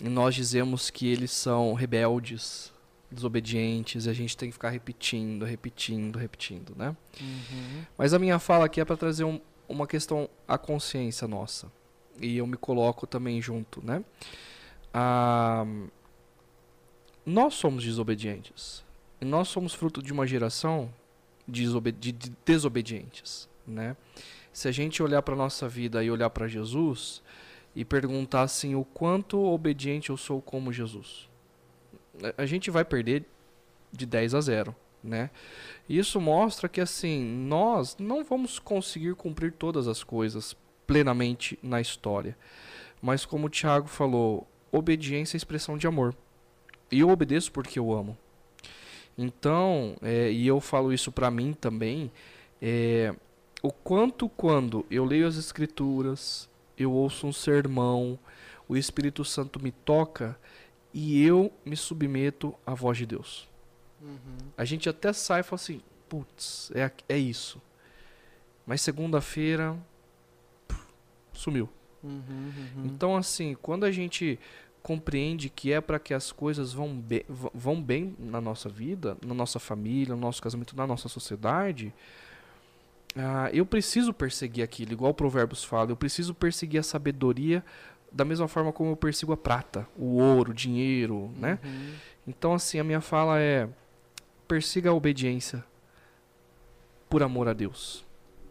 [0.03, 2.74] e nós dizemos que eles são rebeldes,
[3.11, 6.97] desobedientes, e a gente tem que ficar repetindo, repetindo, repetindo, né?
[7.21, 11.71] Uhum, Mas a minha fala aqui é para trazer um- uma questão à consciência nossa.
[12.21, 14.05] E eu me coloco também junto, né?
[14.93, 15.65] Ah,
[17.25, 18.85] nós somos desobedientes.
[19.21, 20.93] E nós somos fruto de uma geração
[21.47, 23.97] desobe- de de desobedientes, né?
[24.53, 27.23] Se a gente olhar para nossa vida e olhar para Jesus
[27.75, 31.29] e perguntar assim, o quanto obediente eu sou como Jesus,
[32.37, 33.25] a- gente vai perder
[33.93, 35.31] de 10 a 0, né?
[35.89, 40.57] Isso mostra que assim, nós não vamos conseguir cumprir todas as coisas
[40.87, 42.37] plenamente na história.
[43.01, 46.15] Mas como o Tiago falou, obediência é expressão de amor.
[46.91, 48.17] E eu obedeço porque eu amo.
[49.17, 52.11] Então, é, e eu falo isso pra mim também,
[52.61, 53.15] é,
[53.62, 58.19] o quanto quando eu leio as escrituras, eu ouço um sermão,
[58.69, 60.37] o Espírito Santo me toca
[60.95, 63.49] e eu me submeto à voz de Deus.
[64.01, 64.18] Uhum.
[64.57, 67.61] A gente até sai e fala assim, putz, é, é isso.
[68.64, 69.76] Mas segunda-feira
[71.32, 71.68] sumiu.
[72.03, 72.84] Uhum, uhum.
[72.84, 74.38] Então, assim, quando a gente
[74.82, 79.34] compreende que é para que as coisas vão bem, vão bem na nossa vida, na
[79.34, 81.92] nossa família, no nosso casamento, na nossa sociedade,
[83.16, 87.64] uh, eu preciso perseguir aquilo, igual o Provérbios fala, eu preciso perseguir a sabedoria
[88.15, 91.59] da mesma forma como eu persigo a prata, o ouro, o dinheiro, né?
[91.65, 91.93] Uhum.
[92.29, 93.69] Então, assim, a minha fala é:
[94.47, 95.65] persiga a obediência
[97.11, 98.05] por amor a Deus.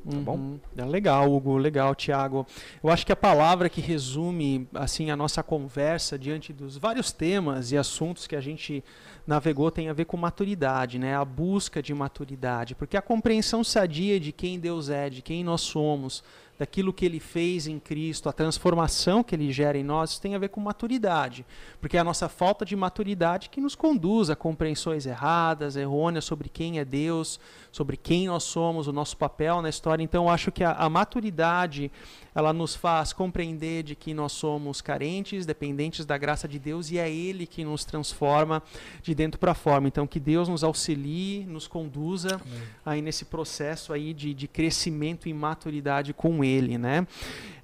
[0.09, 0.35] Tá bom?
[0.35, 0.59] Uhum.
[0.75, 2.45] É legal, Hugo, legal, Tiago.
[2.83, 7.71] Eu acho que a palavra que resume assim a nossa conversa diante dos vários temas
[7.71, 8.83] e assuntos que a gente
[9.25, 11.15] navegou tem a ver com maturidade, né?
[11.15, 15.61] A busca de maturidade, porque a compreensão sadia de quem Deus é, de quem nós
[15.61, 16.21] somos,
[16.57, 20.35] daquilo que ele fez em Cristo, a transformação que ele gera em nós, isso tem
[20.35, 21.45] a ver com maturidade.
[21.81, 26.49] Porque é a nossa falta de maturidade que nos conduz a compreensões erradas, errôneas sobre
[26.49, 27.39] quem é Deus,
[27.71, 30.03] sobre quem nós somos, o nosso papel na história.
[30.03, 31.91] Então, eu acho que a, a maturidade
[32.35, 36.97] ela nos faz compreender de que nós somos carentes, dependentes da graça de Deus e
[36.97, 38.61] é Ele que nos transforma
[39.01, 39.85] de dentro para fora.
[39.87, 42.63] Então, que Deus nos auxilie, nos conduza Amém.
[42.85, 47.05] aí nesse processo aí de, de crescimento e maturidade com Ele, né?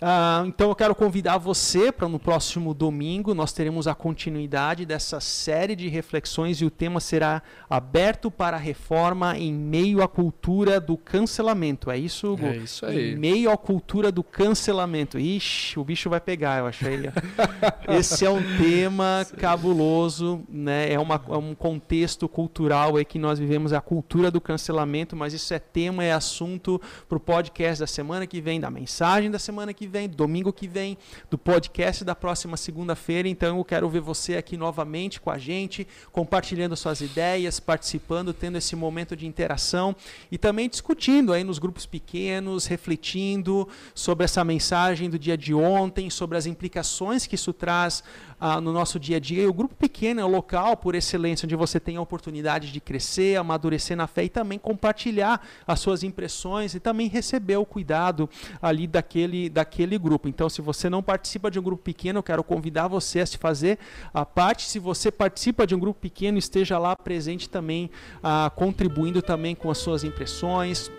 [0.02, 5.20] Ah, então, eu quero convidar você para no próximo domingo nós teremos a continuidade dessa
[5.20, 10.80] série de reflexões e o tema será aberto para a reforma em meio à cultura
[10.80, 11.92] do cancelamento.
[11.92, 12.46] É isso, Hugo?
[12.46, 13.12] É isso aí.
[13.12, 15.20] Em meio à cultura do cancelamento.
[15.20, 16.88] Ixi, o bicho vai pegar, eu acho.
[16.88, 17.10] Ele.
[17.90, 20.94] Esse é um tema cabuloso, né?
[20.94, 25.34] É, uma, é um contexto cultural aí que nós vivemos, a cultura do cancelamento, mas
[25.34, 26.80] isso é tema, é assunto
[27.10, 30.68] para o podcast da semana que vem, da mensagem da semana que vem, domingo que
[30.68, 30.98] vem,
[31.30, 33.28] do podcast da próxima segunda-feira.
[33.28, 38.58] Então eu quero ver você aqui novamente com a gente, compartilhando suas ideias, participando, tendo
[38.58, 39.96] esse momento de interação
[40.32, 46.10] e também discutindo aí nos grupos pequenos, refletindo sobre essa mensagem do dia de ontem,
[46.10, 48.04] sobre as implicações que isso traz
[48.40, 49.44] ah, no nosso dia a dia.
[49.44, 52.80] E o grupo pequeno é o local por excelência onde você tem a oportunidade de
[52.80, 58.30] crescer, amadurecer na fé e também compartilhar as suas impressões e também receber o cuidado
[58.62, 60.28] ali daquele, daquele grupo.
[60.28, 63.38] Então, se você não participa de um grupo pequeno, eu quero convidar você a se
[63.38, 63.78] fazer
[64.14, 64.64] a parte.
[64.64, 67.90] Se você participa de um grupo pequeno, esteja lá presente também,
[68.24, 70.92] ah, contribuindo também com as suas impressões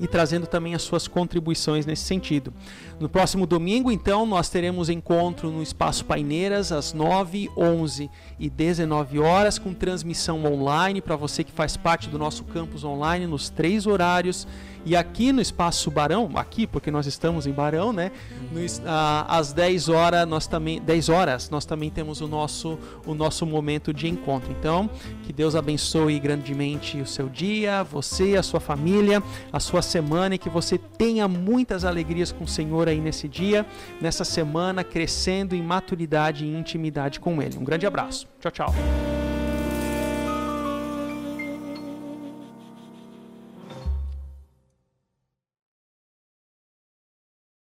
[0.00, 2.52] e trazendo também as suas contribuições nesse sentido.
[3.00, 9.18] No próximo domingo, então, nós teremos encontro no Espaço Paineiras às 9, 11 e 19
[9.18, 13.86] horas, com transmissão online para você que faz parte do nosso campus online nos três
[13.86, 14.46] horários.
[14.88, 18.10] E aqui no Espaço Barão, aqui porque nós estamos em Barão, né?
[18.50, 23.14] No, ah, às 10 horas nós também 10 horas nós também temos o nosso o
[23.14, 24.50] nosso momento de encontro.
[24.50, 24.88] Então,
[25.24, 30.38] que Deus abençoe grandemente o seu dia, você, a sua família, a sua semana e
[30.38, 33.66] que você tenha muitas alegrias com o Senhor aí nesse dia,
[34.00, 37.58] nessa semana, crescendo em maturidade e intimidade com ele.
[37.58, 38.26] Um grande abraço.
[38.40, 38.74] Tchau, tchau.